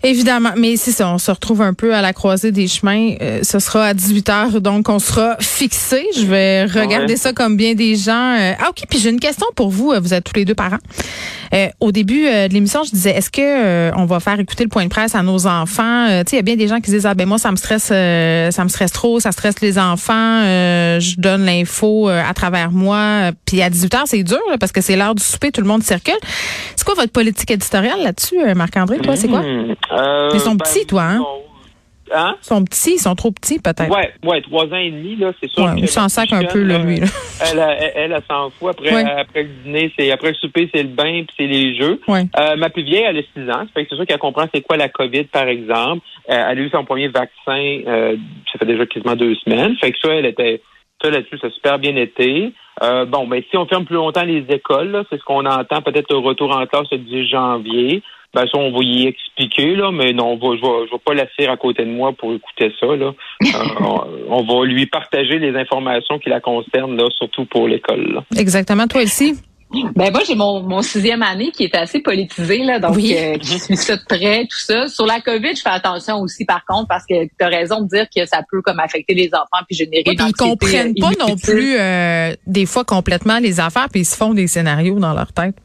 Évidemment, 0.02 0.50
mais 0.56 0.76
c'est 0.76 0.92
ça, 0.92 1.08
on 1.10 1.18
se 1.18 1.30
retrouve 1.30 1.62
un 1.62 1.74
peu 1.74 1.94
à 1.94 2.02
la 2.02 2.12
croisée 2.12 2.52
des 2.52 2.68
chemins. 2.68 3.14
Euh, 3.20 3.40
ce 3.42 3.58
sera 3.58 3.86
à 3.86 3.94
18 3.94 4.28
h 4.28 4.58
donc 4.60 4.88
on 4.88 4.98
sera 4.98 5.36
fixé. 5.40 6.06
Je 6.16 6.26
vais 6.26 6.64
regarder 6.64 7.16
ça 7.16 7.32
comme 7.32 7.56
bien 7.56 7.74
des 7.74 7.96
gens. 7.96 8.36
Euh, 8.38 8.52
ah 8.60 8.70
ok, 8.70 8.84
puis 8.88 8.98
j'ai 8.98 9.10
une 9.10 9.20
question 9.20 9.46
pour 9.54 9.70
vous. 9.70 9.92
Vous 10.00 10.14
êtes 10.14 10.24
tous 10.24 10.36
les 10.36 10.44
deux 10.44 10.54
parents. 10.54 10.78
Euh, 11.54 11.68
au 11.80 11.92
début 11.92 12.24
de 12.24 12.52
l'émission, 12.52 12.82
je 12.84 12.90
disais, 12.90 13.10
est-ce 13.10 13.30
que 13.30 13.96
on 13.96 14.04
va 14.04 14.20
faire 14.20 14.38
écouter 14.38 14.64
le 14.64 14.68
point 14.68 14.84
de 14.84 14.90
presse 14.90 15.14
à 15.14 15.22
nos 15.22 15.46
enfants? 15.46 16.06
Tu 16.08 16.12
sais, 16.12 16.24
il 16.32 16.36
y 16.36 16.38
a 16.38 16.42
bien 16.42 16.56
des 16.56 16.68
gens 16.68 16.80
qui 16.80 16.90
disent 16.90 17.06
ah 17.06 17.14
ben 17.14 17.26
moi 17.26 17.38
ça 17.38 17.50
me 17.50 17.56
stresse, 17.56 17.86
ça 17.86 18.64
me 18.64 18.68
stresse 18.68 18.92
trop, 18.92 19.20
ça 19.20 19.32
stresse 19.32 19.60
les 19.60 19.78
enfants. 19.78 20.42
je 20.42 21.16
donne 21.18 21.44
l'info 21.44 22.08
à 22.08 22.34
travers 22.34 22.70
moi. 22.70 23.30
Puis 23.44 23.62
à 23.62 23.70
18 23.70 23.94
h 23.94 24.02
c'est 24.06 24.22
dur 24.22 24.38
parce 24.60 24.72
que 24.72 24.80
c'est 24.80 24.96
l'heure 24.96 25.14
du 25.14 25.22
souper, 25.22 25.52
tout 25.52 25.60
le 25.60 25.68
monde 25.68 25.82
circule. 25.82 26.18
C'est 26.74 26.84
quoi 26.84 26.94
votre 26.94 27.12
politique 27.12 27.50
éditoriale 27.50 28.02
là-dessus, 28.02 28.36
Marc-André? 28.54 28.98
Toi, 28.98 29.16
c'est 29.16 29.28
quoi? 29.28 29.42
Euh, 29.92 30.30
ils 30.34 30.40
sont 30.40 30.56
petits, 30.56 30.86
toi, 30.86 31.02
hein? 31.02 31.24
Hein? 32.14 32.36
Ils 32.40 32.46
sont 32.46 32.64
petits, 32.64 32.92
ils 32.94 32.98
sont 32.98 33.14
trop 33.14 33.32
petits, 33.32 33.58
peut-être. 33.58 33.90
Ouais, 33.90 34.12
ouais, 34.24 34.40
trois 34.42 34.64
ans 34.66 34.76
et 34.76 34.90
demi, 34.90 35.16
là, 35.16 35.32
c'est 35.40 35.50
sûr. 35.50 35.64
Ouais, 35.64 35.72
il 35.76 35.88
s'en 35.88 36.08
sac 36.08 36.32
un 36.32 36.44
peu, 36.44 36.62
là, 36.62 36.78
lui. 36.78 37.00
Là. 37.00 37.06
Elle, 37.40 37.58
elle, 37.58 38.12
elle, 38.12 38.22
s'en 38.28 38.50
fout. 38.50 38.70
Après, 38.70 39.04
après 39.04 39.42
le 39.42 39.48
dîner, 39.64 39.92
c'est 39.98 40.10
après 40.12 40.28
le 40.28 40.34
souper, 40.34 40.70
c'est 40.72 40.82
le 40.82 40.88
bain, 40.88 41.24
puis 41.26 41.34
c'est 41.36 41.46
les 41.46 41.76
jeux. 41.76 42.00
Ouais. 42.06 42.26
Euh, 42.38 42.56
ma 42.56 42.70
plus 42.70 42.82
vieille, 42.82 43.04
elle 43.08 43.18
a 43.18 43.22
six 43.22 43.50
ans. 43.50 43.66
c'est 43.74 43.88
sûr 43.88 44.06
qu'elle 44.06 44.18
comprend 44.18 44.46
c'est 44.54 44.62
quoi 44.62 44.76
la 44.76 44.88
COVID, 44.88 45.24
par 45.24 45.48
exemple. 45.48 46.06
Euh, 46.30 46.46
elle 46.50 46.58
a 46.58 46.62
eu 46.62 46.70
son 46.70 46.84
premier 46.84 47.08
vaccin, 47.08 47.80
euh, 47.86 48.16
ça 48.52 48.58
fait 48.58 48.66
déjà 48.66 48.86
quasiment 48.86 49.16
deux 49.16 49.34
semaines. 49.36 49.76
Fait 49.76 49.90
que 49.90 49.98
ça, 49.98 50.14
elle 50.14 50.26
était, 50.26 50.62
ça 51.02 51.10
là-dessus, 51.10 51.38
ça 51.38 51.48
a 51.48 51.50
super 51.50 51.78
bien 51.78 51.96
été. 51.96 52.52
Euh, 52.82 53.06
bon, 53.06 53.26
mais 53.26 53.44
si 53.50 53.56
on 53.56 53.66
ferme 53.66 53.84
plus 53.84 53.96
longtemps 53.96 54.24
les 54.24 54.44
écoles, 54.48 55.04
c'est 55.10 55.18
ce 55.18 55.24
qu'on 55.24 55.46
entend 55.46 55.82
peut-être 55.82 56.12
au 56.14 56.20
retour 56.20 56.54
en 56.54 56.66
classe 56.66 56.90
le 56.92 56.98
10 56.98 57.28
janvier. 57.28 58.02
Ben 58.34 58.44
ça, 58.52 58.58
on 58.58 58.70
va 58.70 58.82
y 58.82 59.06
expliquer, 59.06 59.76
là, 59.76 59.90
mais 59.90 60.12
non, 60.12 60.38
je 60.38 60.46
ne 60.46 60.90
vais, 60.90 60.98
pas 61.02 61.14
laisser 61.14 61.48
à 61.48 61.56
côté 61.56 61.84
de 61.84 61.90
moi 61.90 62.12
pour 62.12 62.34
écouter 62.34 62.72
ça. 62.78 62.86
Là. 62.94 63.12
Euh, 63.56 64.24
on, 64.28 64.42
va 64.42 64.66
lui 64.66 64.86
partager 64.86 65.38
les 65.38 65.56
informations 65.56 66.18
qui 66.18 66.28
la 66.28 66.40
concernent, 66.40 66.96
là, 66.96 67.04
surtout 67.16 67.44
pour 67.46 67.68
l'école. 67.68 68.22
Exactement. 68.36 68.86
Toi 68.86 69.02
aussi? 69.02 69.34
Ben 69.94 70.10
moi 70.10 70.22
j'ai 70.26 70.34
mon, 70.34 70.62
mon 70.62 70.82
sixième 70.82 71.22
année 71.22 71.50
qui 71.50 71.64
est 71.64 71.74
assez 71.74 72.00
politisé 72.00 72.58
là, 72.58 72.78
donc 72.78 72.96
oui. 72.96 73.14
euh, 73.16 73.38
qui 73.38 73.58
suit 73.58 73.76
ça 73.76 73.96
de 73.96 74.02
près, 74.08 74.46
tout 74.50 74.58
ça. 74.58 74.88
Sur 74.88 75.06
la 75.06 75.20
COVID, 75.20 75.54
je 75.54 75.62
fais 75.62 75.70
attention 75.70 76.20
aussi 76.20 76.44
par 76.44 76.64
contre 76.64 76.88
parce 76.88 77.04
que 77.06 77.24
tu 77.24 77.30
as 77.40 77.48
raison 77.48 77.82
de 77.82 77.88
dire 77.88 78.06
que 78.14 78.26
ça 78.26 78.42
peut 78.50 78.62
comme 78.62 78.80
affecter 78.80 79.14
les 79.14 79.28
enfants 79.34 79.64
puis 79.66 79.76
générer 79.76 80.04
oui, 80.06 80.16
Ils 80.18 80.32
comprennent 80.32 80.94
pas 80.94 81.12
non 81.18 81.36
plus 81.36 81.76
euh, 81.78 82.34
des 82.46 82.66
fois 82.66 82.84
complètement 82.84 83.38
les 83.38 83.60
affaires 83.60 83.88
puis 83.90 84.02
ils 84.02 84.06
se 84.06 84.16
font 84.16 84.34
des 84.34 84.46
scénarios 84.46 84.98
dans 84.98 85.14
leur 85.14 85.32
tête. 85.32 85.56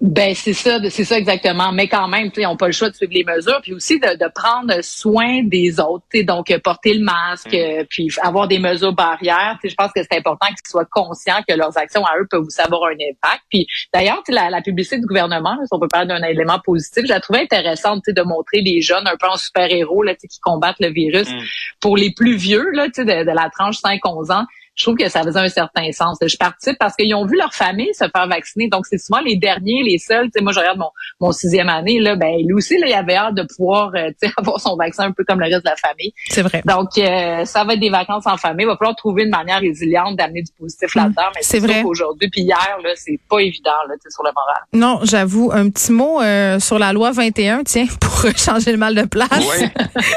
Ben 0.00 0.32
c'est 0.32 0.52
ça, 0.52 0.78
c'est 0.90 1.04
ça 1.04 1.18
exactement. 1.18 1.72
Mais 1.72 1.88
quand 1.88 2.06
même, 2.06 2.30
ils 2.36 2.42
n'ont 2.44 2.56
pas 2.56 2.66
le 2.66 2.72
choix 2.72 2.88
de 2.88 2.94
suivre 2.94 3.12
les 3.12 3.24
mesures, 3.24 3.60
puis 3.60 3.74
aussi 3.74 3.98
de, 3.98 4.16
de 4.16 4.30
prendre 4.32 4.72
soin 4.82 5.42
des 5.42 5.80
autres. 5.80 6.04
Donc 6.22 6.56
porter 6.62 6.94
le 6.94 7.04
masque, 7.04 7.52
mm. 7.52 7.84
puis 7.90 8.08
avoir 8.22 8.46
des 8.46 8.60
mesures 8.60 8.92
barrières. 8.92 9.58
Je 9.64 9.74
pense 9.74 9.90
que 9.92 10.00
c'est 10.02 10.16
important 10.16 10.46
qu'ils 10.46 10.68
soient 10.68 10.86
conscients 10.88 11.42
que 11.48 11.54
leurs 11.54 11.76
actions 11.76 12.04
à 12.04 12.16
eux 12.20 12.28
peuvent 12.30 12.44
aussi 12.44 12.60
avoir 12.60 12.84
un 12.84 12.92
impact. 12.92 13.42
Puis 13.50 13.66
d'ailleurs, 13.92 14.22
la, 14.28 14.50
la 14.50 14.62
publicité 14.62 15.00
du 15.00 15.06
gouvernement, 15.06 15.56
si 15.64 15.68
on 15.72 15.80
peut 15.80 15.88
parler 15.88 16.06
d'un 16.06 16.22
élément 16.22 16.60
positif, 16.64 17.04
je 17.04 17.10
la 17.10 17.20
trouvais 17.20 17.40
intéressante 17.40 18.04
de 18.06 18.22
montrer 18.22 18.60
les 18.60 18.80
jeunes 18.80 19.08
un 19.08 19.16
peu 19.16 19.26
en 19.26 19.36
super 19.36 19.68
héros 19.68 20.04
là, 20.04 20.14
qui 20.14 20.28
combattent 20.40 20.80
le 20.80 20.92
virus. 20.92 21.28
Mm. 21.28 21.38
Pour 21.80 21.96
les 21.96 22.12
plus 22.12 22.36
vieux 22.36 22.70
là, 22.70 22.86
de, 22.86 23.02
de 23.02 23.34
la 23.34 23.50
tranche 23.50 23.78
5-11 23.78 24.32
ans, 24.32 24.44
je 24.78 24.84
trouve 24.84 24.96
que 24.96 25.08
ça 25.08 25.24
faisait 25.24 25.40
un 25.40 25.48
certain 25.48 25.90
sens. 25.90 26.18
Je 26.24 26.36
participe 26.36 26.78
parce 26.78 26.94
qu'ils 26.94 27.12
ont 27.12 27.26
vu 27.26 27.36
leur 27.36 27.52
famille 27.52 27.92
se 27.94 28.04
faire 28.14 28.28
vacciner. 28.28 28.68
Donc, 28.68 28.86
c'est 28.86 28.98
souvent 28.98 29.20
les 29.20 29.34
derniers, 29.34 29.82
les 29.82 29.98
seuls. 29.98 30.26
Tu 30.26 30.38
sais, 30.38 30.40
moi, 30.40 30.52
je 30.52 30.60
regarde 30.60 30.78
mon, 30.78 30.90
mon 31.20 31.32
sixième 31.32 31.68
année, 31.68 31.98
là, 31.98 32.14
ben, 32.14 32.36
lui 32.46 32.54
aussi, 32.54 32.78
là, 32.78 32.86
il 32.86 32.94
avait 32.94 33.16
hâte 33.16 33.34
de 33.34 33.42
pouvoir 33.42 33.90
euh, 33.96 34.10
avoir 34.36 34.60
son 34.60 34.76
vaccin 34.76 35.06
un 35.06 35.12
peu 35.12 35.24
comme 35.24 35.40
le 35.40 35.46
reste 35.46 35.64
de 35.64 35.70
la 35.70 35.76
famille. 35.76 36.12
C'est 36.28 36.42
vrai. 36.42 36.62
Donc, 36.64 36.96
euh, 36.96 37.44
ça 37.44 37.64
va 37.64 37.74
être 37.74 37.80
des 37.80 37.90
vacances 37.90 38.26
en 38.26 38.36
famille. 38.36 38.66
Il 38.66 38.68
va 38.68 38.76
falloir 38.76 38.94
trouver 38.94 39.24
une 39.24 39.30
manière 39.30 39.58
résiliente 39.58 40.16
d'amener 40.16 40.42
du 40.42 40.52
positif 40.56 40.94
mmh. 40.94 40.98
là-dedans. 40.98 41.28
Mais 41.34 41.42
c'est 41.42 41.58
vrai. 41.58 41.82
Aujourd'hui, 41.82 42.28
puis 42.30 42.42
hier, 42.42 42.78
là, 42.84 42.90
c'est 42.94 43.18
pas 43.28 43.40
évident 43.40 43.70
là, 43.88 43.94
sur 44.08 44.22
le 44.22 44.30
moral. 44.32 44.62
Non, 44.72 45.00
j'avoue. 45.02 45.50
Un 45.52 45.70
petit 45.70 45.90
mot 45.90 46.22
euh, 46.22 46.60
sur 46.60 46.78
la 46.78 46.92
loi 46.92 47.10
21, 47.10 47.64
tiens, 47.64 47.86
pour 48.00 48.30
changer 48.36 48.70
le 48.70 48.78
mal 48.78 48.94
de 48.94 49.02
place. 49.02 49.28
Oui. 49.40 49.66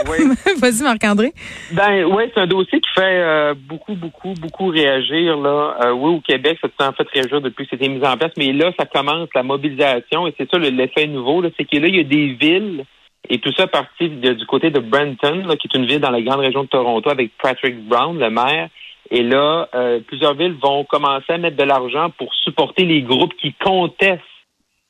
oui. 0.08 0.36
Vas-y, 0.60 0.84
Marc-André. 0.84 1.34
Ben 1.72 2.06
oui, 2.06 2.26
c'est 2.32 2.42
un 2.42 2.48
dossier 2.48 2.80
qui 2.80 2.90
fait 2.94 3.56
beaucoup, 3.68 3.96
beaucoup, 3.96 4.34
beaucoup 4.40 4.51
beaucoup 4.52 4.68
réagir. 4.68 5.38
Là. 5.38 5.78
Euh, 5.84 5.92
oui, 5.92 6.16
au 6.16 6.20
Québec, 6.20 6.58
ça 6.62 6.68
s'est 6.68 6.88
en 6.88 6.94
fait 6.94 7.08
réagir 7.10 7.42
depuis 7.42 7.66
que 7.66 7.72
c'était 7.72 7.90
mis 7.90 8.06
en 8.06 8.18
place, 8.18 8.32
mais 8.38 8.52
là, 8.52 8.72
ça 8.78 8.86
commence 8.86 9.30
la 9.34 9.44
mobilisation 9.44 10.28
et 10.28 10.34
c'est 10.38 10.50
ça 10.50 10.58
l'effet 10.58 11.08
nouveau, 11.08 11.42
c'est 11.58 11.66
que 11.66 11.78
là, 11.78 11.88
il 11.88 11.96
y 11.96 12.00
a 12.00 12.04
des 12.04 12.34
villes 12.34 12.84
et 13.30 13.40
tout 13.40 13.52
ça 13.54 13.68
parti 13.68 14.10
du 14.10 14.46
côté 14.46 14.72
de 14.72 14.80
Brenton, 14.80 15.48
qui 15.60 15.68
est 15.68 15.78
une 15.78 15.86
ville 15.86 16.00
dans 16.00 16.10
la 16.10 16.22
grande 16.22 16.40
région 16.40 16.64
de 16.64 16.70
Toronto 16.70 17.10
avec 17.10 17.32
Patrick 17.42 17.78
Brown, 17.88 18.18
le 18.18 18.30
maire. 18.30 18.70
Et 19.10 19.24
là, 19.24 19.70
euh, 19.76 20.00
plusieurs 20.06 20.34
villes 20.34 20.56
vont 20.62 20.84
commencer 20.86 21.34
à 21.34 21.38
mettre 21.38 21.58
de 21.58 21.64
l'argent 21.64 22.10
pour 22.18 22.34
supporter 22.34 22.86
les 22.86 23.02
groupes 23.02 23.36
qui 23.36 23.54
contestent 23.54 24.22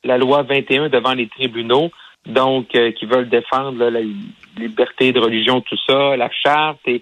la 0.04 0.18
loi 0.18 0.44
21 0.44 0.90
devant 0.90 1.14
les 1.14 1.28
tribunaux, 1.28 1.92
donc 2.26 2.74
euh, 2.76 2.92
qui 2.92 3.06
veulent 3.06 3.30
défendre 3.30 3.90
la 3.90 4.00
liberté 4.58 5.12
de 5.12 5.20
religion, 5.20 5.62
tout 5.62 5.78
ça, 5.88 6.16
la 6.16 6.30
charte. 6.32 6.80
Et 6.88 7.02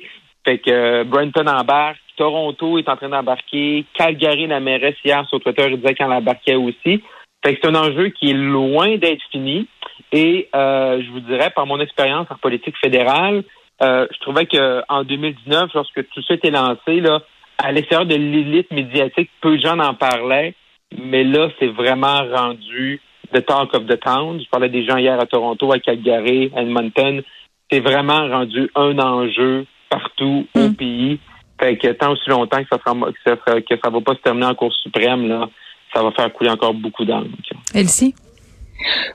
fait 0.49 0.57
que 0.57 1.03
Brenton 1.03 1.47
embarque, 1.47 1.99
Toronto 2.17 2.79
est 2.79 2.89
en 2.89 2.95
train 2.95 3.09
d'embarquer. 3.09 3.85
Calgary, 3.93 4.47
la 4.47 4.59
mairesse, 4.59 4.95
hier, 5.05 5.23
sur 5.29 5.39
Twitter, 5.39 5.69
disait 5.77 5.93
qu'elle 5.93 6.11
embarquait 6.11 6.55
aussi. 6.55 7.03
Fait 7.45 7.53
que 7.53 7.59
c'est 7.61 7.69
un 7.69 7.75
enjeu 7.75 8.09
qui 8.09 8.31
est 8.31 8.33
loin 8.33 8.97
d'être 8.97 9.21
fini. 9.31 9.67
Et 10.11 10.49
euh, 10.55 11.01
je 11.03 11.11
vous 11.11 11.19
dirais, 11.19 11.51
par 11.55 11.67
mon 11.67 11.79
expérience 11.79 12.25
en 12.31 12.35
politique 12.35 12.75
fédérale, 12.83 13.43
euh, 13.83 14.07
je 14.11 14.19
trouvais 14.21 14.47
que 14.47 14.81
en 14.89 15.03
2019, 15.03 15.71
lorsque 15.75 16.09
tout 16.09 16.23
ça 16.23 16.33
était 16.33 16.49
lancé, 16.49 16.99
là, 16.99 17.21
à 17.59 17.71
l'extérieur 17.71 18.07
de 18.07 18.15
l'élite 18.15 18.71
médiatique, 18.71 19.29
peu 19.41 19.55
de 19.57 19.61
gens 19.61 19.77
en 19.77 19.93
parlaient. 19.93 20.55
Mais 20.97 21.23
là, 21.23 21.49
c'est 21.59 21.67
vraiment 21.67 22.23
rendu 22.33 22.99
the 23.33 23.45
talk 23.45 23.75
of 23.75 23.85
the 23.85 23.99
town. 23.99 24.41
Je 24.41 24.49
parlais 24.49 24.69
des 24.69 24.83
gens 24.83 24.97
hier 24.97 25.19
à 25.19 25.27
Toronto, 25.27 25.71
à 25.71 25.77
Calgary, 25.77 26.51
à 26.55 26.63
Edmonton. 26.63 27.21
C'est 27.69 27.81
vraiment 27.81 28.27
rendu 28.27 28.71
un 28.73 28.97
enjeu 28.97 29.67
partout 29.89 30.45
au 30.55 30.69
mm. 30.69 30.75
pays. 30.75 31.19
Fait 31.59 31.77
que 31.77 31.87
tant 31.89 32.11
aussi 32.11 32.29
longtemps 32.29 32.63
que 32.63 32.69
ça 32.71 32.77
sera, 32.77 33.61
que 33.61 33.75
ça, 33.83 33.89
va 33.89 34.01
pas 34.01 34.13
se 34.13 34.21
terminer 34.21 34.45
en 34.45 34.55
Cour 34.55 34.73
suprême, 34.73 35.27
là, 35.27 35.49
ça 35.93 36.01
va 36.01 36.11
faire 36.11 36.31
couler 36.31 36.49
encore 36.49 36.73
beaucoup 36.73 37.03
d'encre. 37.03 37.27
Elsie? 37.73 38.15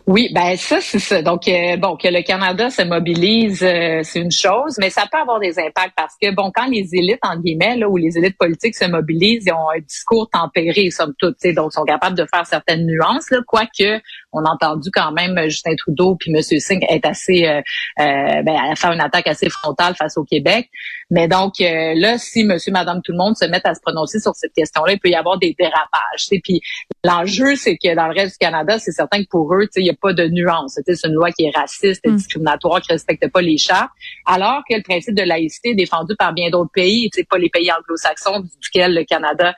Oui, 0.06 0.28
ben 0.34 0.56
ça 0.56 0.80
c'est 0.80 0.98
ça. 0.98 1.22
Donc 1.22 1.48
euh, 1.48 1.76
bon 1.76 1.96
que 1.96 2.08
le 2.08 2.22
Canada 2.22 2.68
se 2.68 2.82
mobilise, 2.82 3.62
euh, 3.62 4.00
c'est 4.02 4.20
une 4.20 4.30
chose, 4.30 4.76
mais 4.78 4.90
ça 4.90 5.04
peut 5.10 5.18
avoir 5.18 5.40
des 5.40 5.58
impacts 5.58 5.94
parce 5.96 6.14
que 6.20 6.30
bon 6.34 6.50
quand 6.54 6.66
les 6.66 6.94
élites 6.94 7.20
en 7.22 7.38
guillemets 7.38 7.76
là 7.76 7.88
ou 7.88 7.96
les 7.96 8.18
élites 8.18 8.36
politiques 8.36 8.74
se 8.74 8.84
mobilisent, 8.84 9.44
ils 9.46 9.52
ont 9.52 9.70
un 9.74 9.80
discours 9.80 10.28
tempéré 10.30 10.90
somme 10.90 11.14
toute, 11.18 11.36
donc 11.56 11.72
sont 11.72 11.84
capables 11.84 12.16
de 12.16 12.26
faire 12.32 12.46
certaines 12.46 12.86
nuances 12.86 13.30
là, 13.30 13.38
quoique 13.46 14.00
on 14.34 14.44
a 14.44 14.50
entendu 14.50 14.90
quand 14.92 15.12
même 15.12 15.38
Justin 15.48 15.74
Trudeau 15.76 16.16
puis 16.16 16.32
M. 16.34 16.42
Singh 16.42 16.84
être 16.90 17.06
assez 17.06 17.46
euh, 17.46 17.60
euh, 18.00 18.42
ben, 18.42 18.74
faire 18.76 18.92
une 18.92 19.00
attaque 19.00 19.28
assez 19.28 19.48
frontale 19.48 19.94
face 19.94 20.16
au 20.16 20.24
Québec. 20.24 20.68
Mais 21.10 21.28
donc 21.28 21.54
là, 21.60 22.18
si 22.18 22.44
Monsieur, 22.44 22.72
Madame, 22.72 23.00
tout 23.04 23.12
le 23.12 23.18
monde 23.18 23.36
se 23.36 23.44
mettent 23.44 23.66
à 23.66 23.74
se 23.74 23.80
prononcer 23.80 24.18
sur 24.20 24.34
cette 24.34 24.52
question-là, 24.54 24.94
il 24.94 24.98
peut 24.98 25.10
y 25.10 25.14
avoir 25.14 25.38
des 25.38 25.54
dérapages. 25.56 26.26
Puis 26.42 26.60
l'enjeu, 27.04 27.56
c'est 27.56 27.76
que 27.76 27.94
dans 27.94 28.08
le 28.08 28.14
reste 28.14 28.32
du 28.32 28.38
Canada, 28.38 28.78
c'est 28.78 28.90
certain 28.90 29.22
que 29.22 29.28
pour 29.28 29.54
eux, 29.54 29.68
il 29.76 29.84
n'y 29.84 29.90
a 29.90 29.94
pas 29.94 30.12
de 30.12 30.26
nuance. 30.26 30.78
C'est 30.84 31.06
une 31.06 31.12
loi 31.12 31.30
qui 31.30 31.44
est 31.44 31.56
raciste, 31.56 32.06
mm. 32.06 32.16
discriminatoire, 32.16 32.80
qui 32.80 32.92
respecte 32.92 33.30
pas 33.30 33.42
les 33.42 33.58
chartes. 33.58 33.90
Alors 34.26 34.62
que 34.68 34.74
le 34.74 34.82
principe 34.82 35.14
de 35.14 35.22
laïcité 35.22 35.70
est 35.70 35.74
défendu 35.74 36.16
par 36.16 36.32
bien 36.32 36.50
d'autres 36.50 36.72
pays, 36.72 37.10
pas 37.28 37.38
les 37.38 37.50
pays 37.50 37.70
anglo-saxons 37.70 38.44
duquel 38.62 38.94
le 38.94 39.04
Canada 39.04 39.54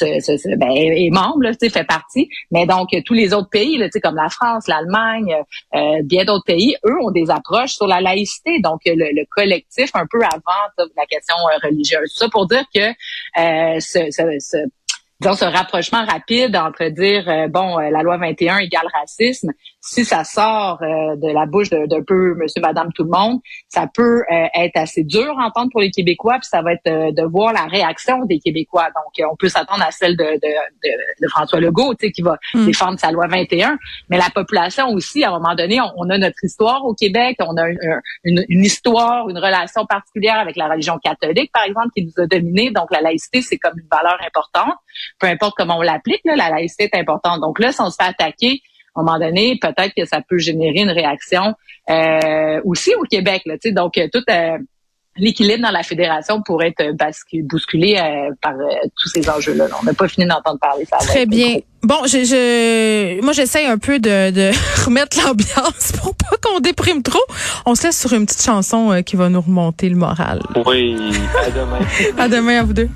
ben, 0.00 0.70
est 0.70 1.10
membre, 1.10 1.42
là, 1.42 1.52
fait 1.52 1.84
partie. 1.84 2.28
Mais 2.50 2.66
donc, 2.66 2.88
tous 3.04 3.14
les 3.14 3.32
autres 3.32 3.48
pays, 3.50 3.78
là, 3.78 3.88
comme 4.02 4.16
la 4.16 4.28
France, 4.28 4.66
l'Allemagne, 4.68 5.36
euh, 5.74 6.02
bien 6.02 6.24
d'autres 6.24 6.44
pays, 6.44 6.76
eux 6.86 6.96
ont 7.02 7.10
des 7.10 7.30
approches 7.30 7.74
sur 7.74 7.86
la 7.86 8.00
laïcité. 8.00 8.60
Donc, 8.60 8.80
le, 8.86 9.24
collectif, 9.30 9.90
un 9.94 10.06
peu 10.10 10.22
avant 10.22 10.86
la 10.96 11.06
question 11.06 11.34
euh, 11.36 11.66
religieuse. 11.66 12.12
Ça 12.14 12.28
pour 12.28 12.46
dire 12.46 12.64
que 12.74 12.88
euh, 12.88 13.80
ce, 13.80 14.10
ce 14.10 14.56
rapprochement 15.44 16.04
rapide 16.04 16.56
entre 16.56 16.86
dire, 16.86 17.28
euh, 17.28 17.48
bon, 17.48 17.78
euh, 17.78 17.90
la 17.90 18.02
loi 18.02 18.16
21 18.18 18.58
égale 18.58 18.86
racisme, 18.92 19.50
si 19.86 20.04
ça 20.04 20.24
sort 20.24 20.78
euh, 20.82 21.16
de 21.16 21.32
la 21.32 21.44
bouche 21.46 21.68
d'un 21.68 22.02
peu 22.06 22.34
monsieur, 22.34 22.62
madame, 22.62 22.88
tout 22.94 23.04
le 23.04 23.10
monde, 23.10 23.40
ça 23.68 23.86
peut 23.92 24.22
être 24.54 24.76
assez 24.76 25.04
dur 25.04 25.38
à 25.38 25.46
entendre 25.46 25.70
pour 25.70 25.80
les 25.80 25.90
Québécois, 25.90 26.34
puis 26.34 26.48
ça 26.50 26.62
va 26.62 26.72
être 26.72 26.84
de 26.84 27.22
voir 27.22 27.52
la 27.52 27.64
réaction 27.64 28.24
des 28.24 28.38
Québécois. 28.38 28.86
Donc, 28.86 29.28
on 29.30 29.36
peut 29.36 29.48
s'attendre 29.48 29.82
à 29.82 29.90
celle 29.90 30.16
de, 30.16 30.24
de, 30.24 31.20
de, 31.20 31.28
François 31.28 31.60
Legault, 31.60 31.94
tu 31.94 32.06
sais, 32.06 32.12
qui 32.12 32.22
va 32.22 32.38
mm. 32.54 32.66
défendre 32.66 32.98
sa 32.98 33.10
loi 33.10 33.26
21, 33.26 33.78
mais 34.08 34.16
la 34.16 34.30
population 34.34 34.88
aussi, 34.88 35.22
à 35.22 35.30
un 35.30 35.38
moment 35.38 35.54
donné, 35.54 35.80
on, 35.96 36.08
a 36.08 36.18
notre 36.18 36.42
histoire 36.42 36.84
au 36.84 36.94
Québec, 36.94 37.36
on 37.40 37.56
a 37.56 37.68
une, 37.68 38.44
une, 38.48 38.64
histoire, 38.64 39.28
une 39.28 39.38
relation 39.38 39.84
particulière 39.86 40.38
avec 40.38 40.56
la 40.56 40.68
religion 40.68 40.98
catholique, 41.02 41.50
par 41.52 41.64
exemple, 41.64 41.88
qui 41.94 42.04
nous 42.04 42.22
a 42.22 42.26
dominés. 42.26 42.70
Donc, 42.70 42.90
la 42.90 43.00
laïcité, 43.00 43.42
c'est 43.42 43.58
comme 43.58 43.78
une 43.78 43.88
valeur 43.90 44.18
importante 44.26 44.74
peu 45.18 45.26
importe 45.26 45.54
comment 45.56 45.78
on 45.78 45.82
l'applique, 45.82 46.20
la 46.24 46.50
laïcité 46.50 46.84
est 46.84 46.98
importante. 46.98 47.40
Donc 47.40 47.58
là, 47.58 47.72
si 47.72 47.80
on 47.80 47.90
se 47.90 47.96
fait 47.96 48.08
attaquer, 48.08 48.62
à 48.94 49.00
un 49.00 49.04
moment 49.04 49.18
donné, 49.18 49.58
peut-être 49.60 49.92
que 49.96 50.04
ça 50.04 50.20
peut 50.26 50.38
générer 50.38 50.80
une 50.80 50.90
réaction 50.90 51.54
euh, 51.90 52.60
aussi 52.64 52.94
au 52.94 53.02
Québec. 53.02 53.42
Là, 53.46 53.56
donc, 53.72 53.98
euh, 53.98 54.08
tout 54.12 54.22
euh, 54.30 54.58
l'équilibre 55.16 55.62
dans 55.62 55.70
la 55.70 55.82
fédération 55.82 56.42
pourrait 56.42 56.74
être 56.76 56.96
bousculé 57.44 58.00
par 58.42 58.54
tous 59.00 59.08
ces 59.08 59.28
enjeux-là. 59.28 59.66
On 59.80 59.84
n'a 59.84 59.94
pas 59.94 60.08
fini 60.08 60.26
d'entendre 60.26 60.58
parler. 60.58 60.84
Ça 60.86 60.96
Très 60.98 61.26
bien. 61.26 61.58
Bon, 61.84 61.98
je, 62.06 62.24
je, 62.24 63.20
moi, 63.20 63.32
j'essaye 63.32 63.66
un 63.66 63.78
peu 63.78 64.00
de, 64.00 64.30
de 64.30 64.50
remettre 64.84 65.16
l'ambiance 65.24 65.92
pour 66.00 66.16
pas 66.16 66.36
qu'on 66.42 66.58
déprime 66.58 67.02
trop. 67.02 67.22
On 67.64 67.76
se 67.76 67.84
laisse 67.84 68.00
sur 68.00 68.12
une 68.12 68.26
petite 68.26 68.42
chanson 68.42 69.02
qui 69.06 69.14
va 69.14 69.28
nous 69.28 69.40
remonter 69.40 69.88
le 69.88 69.96
moral. 69.96 70.40
Oui, 70.66 70.96
à 71.46 71.50
demain. 71.50 71.78
à 72.18 72.28
demain 72.28 72.60
à 72.60 72.62
vous 72.64 72.72
deux. 72.72 72.88